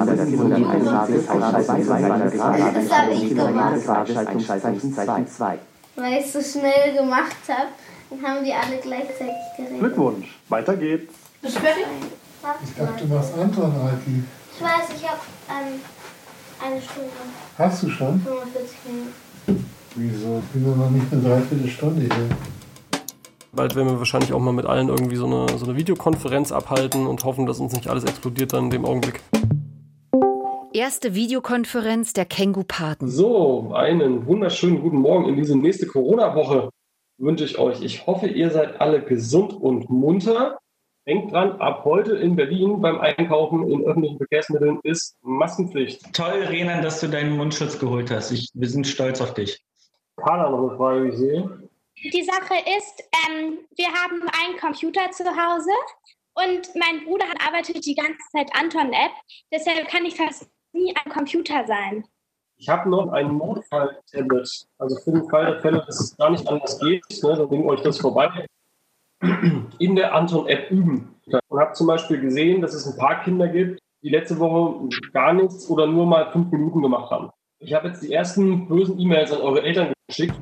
Das 2.74 2.92
habe 2.92 3.12
ich 3.12 3.28
gemacht. 3.28 3.88
Einschaltungszeichen 3.88 5.26
2. 5.26 5.58
Weil 5.96 6.12
ich 6.20 6.26
es 6.26 6.32
so 6.32 6.58
schnell 6.58 6.96
gemacht 6.96 7.36
habe, 7.48 7.68
dann 8.10 8.22
haben 8.22 8.44
die 8.44 8.52
alle 8.52 8.78
gleichzeitig 8.80 9.34
geredet. 9.56 9.78
Glückwunsch, 9.80 10.38
weiter 10.48 10.76
geht's. 10.76 11.12
Bist 11.42 11.56
du 11.56 11.60
fertig? 11.60 11.84
Ich 12.64 12.74
dachte, 12.76 13.04
du 13.06 13.14
machst 13.14 13.34
Anton, 13.38 13.72
Alki. 13.84 14.24
Ich 14.54 14.62
weiß, 14.62 14.96
ich 14.96 15.08
habe 15.08 15.20
ähm, 15.48 15.80
eine 16.64 16.80
Stunde. 16.80 17.10
Hast 17.58 17.82
du 17.82 17.90
schon? 17.90 18.20
45 18.20 18.76
Minuten. 18.86 19.66
Wieso? 19.94 20.42
Ich 20.44 20.52
bin 20.52 20.64
doch 20.64 20.76
noch 20.76 20.90
nicht 20.90 21.12
eine 21.12 21.22
Dreiviertelstunde 21.22 22.02
hier. 22.02 22.28
Bald 23.54 23.76
werden 23.76 23.88
wir 23.88 23.98
wahrscheinlich 23.98 24.32
auch 24.32 24.40
mal 24.40 24.52
mit 24.52 24.64
allen 24.64 24.88
irgendwie 24.88 25.16
so 25.16 25.26
eine, 25.26 25.58
so 25.58 25.66
eine 25.66 25.76
Videokonferenz 25.76 26.52
abhalten 26.52 27.06
und 27.06 27.24
hoffen, 27.24 27.44
dass 27.46 27.60
uns 27.60 27.74
nicht 27.74 27.88
alles 27.88 28.04
explodiert 28.04 28.54
dann 28.54 28.64
in 28.64 28.70
dem 28.70 28.84
Augenblick. 28.86 29.20
Erste 30.72 31.14
Videokonferenz 31.14 32.14
der 32.14 32.24
Känguru-Paten. 32.24 33.08
So, 33.08 33.72
einen 33.74 34.26
wunderschönen 34.26 34.80
guten 34.80 34.96
Morgen 34.96 35.28
in 35.28 35.36
diese 35.36 35.54
nächste 35.54 35.86
Corona-Woche 35.86 36.70
wünsche 37.18 37.44
ich 37.44 37.58
euch. 37.58 37.82
Ich 37.82 38.06
hoffe, 38.06 38.26
ihr 38.26 38.50
seid 38.50 38.80
alle 38.80 39.02
gesund 39.02 39.52
und 39.52 39.90
munter. 39.90 40.58
Denkt 41.06 41.32
dran, 41.32 41.60
ab 41.60 41.84
heute 41.84 42.14
in 42.14 42.36
Berlin 42.36 42.80
beim 42.80 43.00
Einkaufen 43.00 43.68
in 43.68 43.84
öffentlichen 43.84 44.18
Verkehrsmitteln 44.18 44.78
ist 44.84 45.16
Maskenpflicht. 45.22 46.00
Toll, 46.14 46.44
Renan, 46.48 46.80
dass 46.80 47.00
du 47.00 47.08
deinen 47.08 47.36
Mundschutz 47.36 47.76
geholt 47.78 48.08
hast. 48.12 48.30
Ich, 48.30 48.50
wir 48.54 48.68
sind 48.68 48.86
stolz 48.86 49.20
auf 49.20 49.34
dich. 49.34 49.60
Carla, 50.16 50.48
noch 50.48 50.68
eine 50.68 50.76
Frage, 50.76 51.04
wie 51.04 51.08
ich 51.08 51.16
sehe. 51.16 51.68
Die 52.12 52.22
Sache 52.22 52.54
ist, 52.78 53.02
ähm, 53.26 53.58
wir 53.76 53.88
haben 53.88 54.22
einen 54.22 54.58
Computer 54.60 55.10
zu 55.10 55.24
Hause 55.24 55.70
und 56.34 56.70
mein 56.76 57.04
Bruder 57.04 57.26
hat 57.28 57.38
arbeitet 57.46 57.84
die 57.84 57.96
ganze 57.96 58.22
Zeit 58.30 58.50
Anton-App. 58.54 59.12
Deshalb 59.52 59.88
kann 59.88 60.04
ich 60.04 60.14
fast 60.14 60.48
nie 60.72 60.94
am 61.04 61.12
Computer 61.12 61.66
sein. 61.66 62.04
Ich 62.58 62.68
habe 62.68 62.88
noch 62.88 63.10
ein 63.10 63.36
Notfall-Tablet. 63.36 64.66
Also 64.78 64.96
für 65.00 65.10
den 65.10 65.28
Fall 65.28 65.46
der 65.46 65.60
Fälle, 65.60 65.84
dass 65.84 66.00
es 66.00 66.16
gar 66.16 66.30
nicht 66.30 66.46
anders 66.46 66.78
geht, 66.78 67.04
ne, 67.24 67.36
dann 67.36 67.48
bringen 67.48 67.68
euch 67.68 67.80
das 67.80 67.98
vorbei. 67.98 68.46
In 69.78 69.96
der 69.96 70.14
Anton-App 70.14 70.70
üben. 70.70 71.14
Und 71.48 71.60
habe 71.60 71.72
zum 71.74 71.86
Beispiel 71.86 72.20
gesehen, 72.20 72.60
dass 72.60 72.74
es 72.74 72.86
ein 72.86 72.96
paar 72.96 73.22
Kinder 73.22 73.48
gibt, 73.48 73.78
die 74.02 74.10
letzte 74.10 74.38
Woche 74.38 74.88
gar 75.12 75.32
nichts 75.32 75.68
oder 75.70 75.86
nur 75.86 76.06
mal 76.06 76.30
fünf 76.32 76.50
Minuten 76.50 76.82
gemacht 76.82 77.10
haben. 77.10 77.30
Ich 77.60 77.72
habe 77.72 77.88
jetzt 77.88 78.02
die 78.02 78.12
ersten 78.12 78.66
bösen 78.66 78.98
E-Mails 78.98 79.32
an 79.32 79.40
eure 79.40 79.62
Eltern 79.62 79.92
geschickt. 80.08 80.34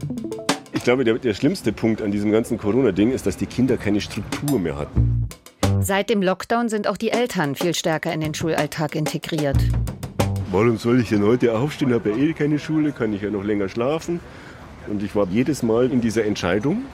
Ich 0.72 0.82
glaube, 0.82 1.04
der, 1.04 1.18
der 1.18 1.34
schlimmste 1.34 1.72
Punkt 1.72 2.00
an 2.00 2.10
diesem 2.10 2.32
ganzen 2.32 2.56
Corona-Ding 2.56 3.12
ist, 3.12 3.26
dass 3.26 3.36
die 3.36 3.44
Kinder 3.44 3.76
keine 3.76 4.00
Struktur 4.00 4.58
mehr 4.58 4.78
hatten. 4.78 5.28
Seit 5.80 6.08
dem 6.08 6.22
Lockdown 6.22 6.70
sind 6.70 6.88
auch 6.88 6.96
die 6.96 7.10
Eltern 7.10 7.54
viel 7.54 7.74
stärker 7.74 8.12
in 8.14 8.20
den 8.20 8.32
Schulalltag 8.32 8.94
integriert. 8.94 9.58
Warum 10.50 10.78
soll 10.78 11.00
ich 11.00 11.10
denn 11.10 11.22
heute 11.22 11.56
aufstehen? 11.56 11.92
Habe 11.92 12.10
ja 12.10 12.16
eh 12.16 12.32
keine 12.32 12.58
Schule, 12.58 12.92
kann 12.92 13.12
ich 13.12 13.20
ja 13.20 13.30
noch 13.30 13.44
länger 13.44 13.68
schlafen. 13.68 14.20
Und 14.88 15.02
ich 15.02 15.14
war 15.14 15.26
jedes 15.30 15.62
Mal 15.62 15.92
in 15.92 16.00
dieser 16.00 16.24
Entscheidung, 16.24 16.84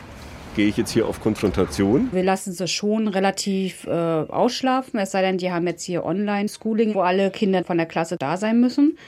gehe 0.56 0.68
ich 0.68 0.76
jetzt 0.78 0.90
hier 0.90 1.06
auf 1.06 1.20
Konfrontation. 1.20 2.08
Wir 2.12 2.22
lassen 2.22 2.52
sie 2.52 2.66
schon 2.66 3.08
relativ 3.08 3.86
äh, 3.86 3.90
ausschlafen, 3.90 4.98
es 4.98 5.12
sei 5.12 5.20
denn, 5.20 5.36
die 5.38 5.52
haben 5.52 5.66
jetzt 5.66 5.84
hier 5.84 6.04
Online-Schooling, 6.04 6.94
wo 6.94 7.02
alle 7.02 7.30
Kinder 7.30 7.62
von 7.62 7.76
der 7.76 7.86
Klasse 7.86 8.16
da 8.16 8.36
sein 8.38 8.58
müssen. 8.58 8.98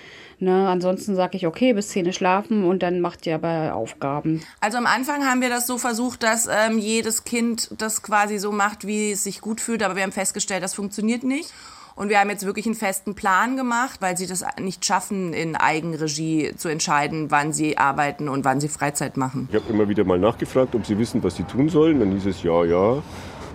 Ne, 0.41 0.69
ansonsten 0.69 1.17
sage 1.17 1.37
ich, 1.37 1.49
okay, 1.49 1.73
bis 1.73 1.89
10 1.89 2.13
schlafen 2.13 2.63
und 2.63 2.85
dann 2.85 3.01
macht 3.01 3.27
ihr 3.27 3.35
aber 3.35 3.75
Aufgaben. 3.75 4.41
Also 4.61 4.79
am 4.79 4.87
Anfang 4.87 5.25
haben 5.25 5.41
wir 5.41 5.49
das 5.49 5.67
so 5.67 5.79
versucht, 5.79 6.23
dass 6.23 6.47
ähm, 6.47 6.79
jedes 6.79 7.25
Kind 7.25 7.71
das 7.77 8.03
quasi 8.03 8.39
so 8.39 8.53
macht, 8.53 8.87
wie 8.87 9.11
es 9.11 9.25
sich 9.25 9.41
gut 9.41 9.61
fühlt, 9.61 9.83
aber 9.83 9.97
wir 9.97 10.05
haben 10.05 10.13
festgestellt, 10.13 10.63
das 10.63 10.75
funktioniert 10.75 11.25
nicht. 11.25 11.53
Und 11.99 12.11
wir 12.11 12.21
haben 12.21 12.31
jetzt 12.31 12.47
wirklich 12.47 12.65
einen 12.67 12.77
festen 12.77 13.17
Plan 13.17 13.57
gemacht, 13.57 14.01
weil 14.01 14.17
sie 14.17 14.29
das 14.29 14.45
nicht 14.61 14.85
schaffen, 14.85 15.33
in 15.33 15.57
Eigenregie 15.57 16.55
zu 16.57 16.69
entscheiden, 16.69 17.33
wann 17.33 17.53
sie 17.53 17.77
arbeiten 17.77 18.29
und 18.29 18.45
wann 18.45 18.61
sie 18.61 18.69
Freizeit 18.69 19.17
machen. 19.17 19.49
Ich 19.51 19.57
habe 19.57 19.69
immer 19.69 19.89
wieder 19.89 20.05
mal 20.05 20.17
nachgefragt, 20.17 20.77
ob 20.77 20.87
sie 20.87 20.97
wissen, 20.97 21.25
was 21.25 21.35
sie 21.35 21.43
tun 21.43 21.69
sollen. 21.69 21.99
Dann 21.99 22.13
hieß 22.13 22.27
es 22.27 22.45
ja, 22.45 22.65
ja. 22.65 23.03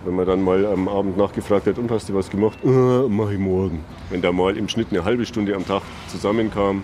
Wenn 0.04 0.16
man 0.16 0.26
dann 0.26 0.42
mal 0.42 0.66
am 0.66 0.90
Abend 0.90 1.16
nachgefragt 1.16 1.68
hat, 1.68 1.78
und 1.78 1.90
hast 1.90 2.10
du 2.10 2.16
was 2.16 2.30
gemacht? 2.30 2.60
Äh, 2.66 2.68
mach 2.68 3.32
ich 3.32 3.40
morgen. 3.40 3.86
Wenn 4.10 4.22
da 4.22 4.34
mal 4.34 4.58
im 4.58 4.68
Schnitt 4.68 4.88
eine 4.92 5.06
halbe 5.06 5.26
Stunde 5.26 5.56
am 5.56 5.66
Tag 5.66 5.82
zusammenkam, 6.10 6.84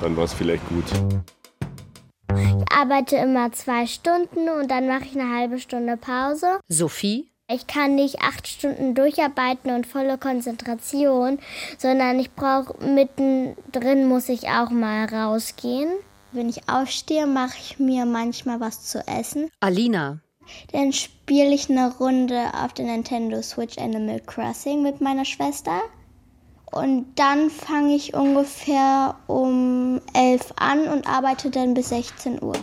dann 0.00 0.16
war 0.16 0.24
es 0.24 0.32
vielleicht 0.32 0.68
gut. 0.68 0.84
Ich 2.36 2.76
arbeite 2.76 3.14
immer 3.14 3.52
zwei 3.52 3.86
Stunden 3.86 4.48
und 4.48 4.68
dann 4.68 4.88
mache 4.88 5.04
ich 5.04 5.16
eine 5.16 5.32
halbe 5.32 5.60
Stunde 5.60 5.96
Pause. 5.96 6.58
Sophie? 6.66 7.30
Ich 7.50 7.66
kann 7.66 7.94
nicht 7.94 8.20
acht 8.20 8.46
Stunden 8.46 8.94
durcharbeiten 8.94 9.70
und 9.70 9.86
volle 9.86 10.18
Konzentration, 10.18 11.38
sondern 11.78 12.18
ich 12.18 12.34
brauche 12.34 12.74
mittendrin 12.84 14.06
muss 14.06 14.28
ich 14.28 14.50
auch 14.50 14.68
mal 14.68 15.06
rausgehen. 15.06 15.88
Wenn 16.30 16.50
ich 16.50 16.68
aufstehe, 16.68 17.26
mache 17.26 17.56
ich 17.58 17.78
mir 17.78 18.04
manchmal 18.04 18.60
was 18.60 18.82
zu 18.82 18.98
essen. 19.08 19.48
Alina. 19.60 20.18
Dann 20.72 20.92
spiele 20.92 21.54
ich 21.54 21.70
eine 21.70 21.90
Runde 21.96 22.38
auf 22.62 22.74
der 22.74 22.84
Nintendo 22.84 23.40
Switch 23.40 23.78
Animal 23.78 24.20
Crossing 24.20 24.82
mit 24.82 25.00
meiner 25.00 25.24
Schwester. 25.24 25.80
Und 26.70 27.06
dann 27.14 27.48
fange 27.48 27.94
ich 27.94 28.12
ungefähr 28.12 29.14
um 29.26 30.02
11 30.12 30.52
an 30.56 30.80
und 30.80 31.08
arbeite 31.08 31.48
dann 31.48 31.72
bis 31.72 31.88
16 31.88 32.42
Uhr. 32.42 32.56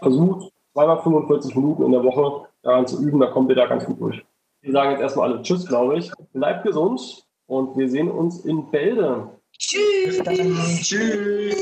Versucht 0.00 0.50
zweimal 0.72 1.00
45 1.00 1.54
Minuten 1.54 1.84
in 1.84 1.92
der 1.92 2.02
Woche 2.02 2.49
daran 2.62 2.86
zu 2.86 3.02
üben, 3.02 3.20
da 3.20 3.26
kommt 3.26 3.50
ihr 3.50 3.56
da 3.56 3.66
ganz 3.66 3.84
gut 3.84 4.00
durch. 4.00 4.24
Wir 4.62 4.72
sagen 4.72 4.90
jetzt 4.92 5.00
erstmal 5.00 5.32
alle 5.32 5.42
Tschüss, 5.42 5.66
glaube 5.66 5.98
ich. 5.98 6.10
Bleibt 6.32 6.64
gesund 6.64 7.24
und 7.46 7.76
wir 7.78 7.88
sehen 7.88 8.10
uns 8.10 8.44
in 8.44 8.70
Bälde. 8.70 9.28
Tschüss. 9.56 10.22
Tschüss. 10.24 10.80
Tschüss. 10.82 11.56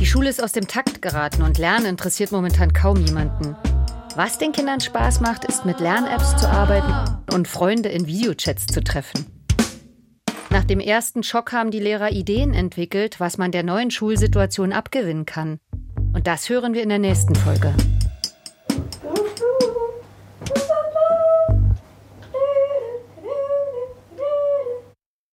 Die 0.00 0.06
Schule 0.06 0.28
ist 0.28 0.42
aus 0.42 0.52
dem 0.52 0.66
Takt 0.66 1.02
geraten 1.02 1.42
und 1.42 1.58
Lernen 1.58 1.86
interessiert 1.86 2.32
momentan 2.32 2.72
kaum 2.72 2.96
jemanden. 3.04 3.56
Was 4.16 4.38
den 4.38 4.52
Kindern 4.52 4.80
Spaß 4.80 5.20
macht, 5.20 5.44
ist 5.44 5.64
mit 5.64 5.80
Lern-Apps 5.80 6.36
zu 6.36 6.48
arbeiten 6.48 6.94
und 7.32 7.48
Freunde 7.48 7.88
in 7.88 8.06
Videochats 8.06 8.66
zu 8.66 8.80
treffen. 8.80 9.26
Nach 10.50 10.62
dem 10.62 10.78
ersten 10.78 11.24
Schock 11.24 11.52
haben 11.52 11.72
die 11.72 11.80
Lehrer 11.80 12.12
Ideen 12.12 12.54
entwickelt, 12.54 13.18
was 13.18 13.38
man 13.38 13.50
der 13.50 13.64
neuen 13.64 13.90
Schulsituation 13.90 14.72
abgewinnen 14.72 15.26
kann. 15.26 15.58
Und 16.12 16.28
das 16.28 16.48
hören 16.48 16.74
wir 16.74 16.84
in 16.84 16.90
der 16.90 17.00
nächsten 17.00 17.34
Folge. 17.34 17.74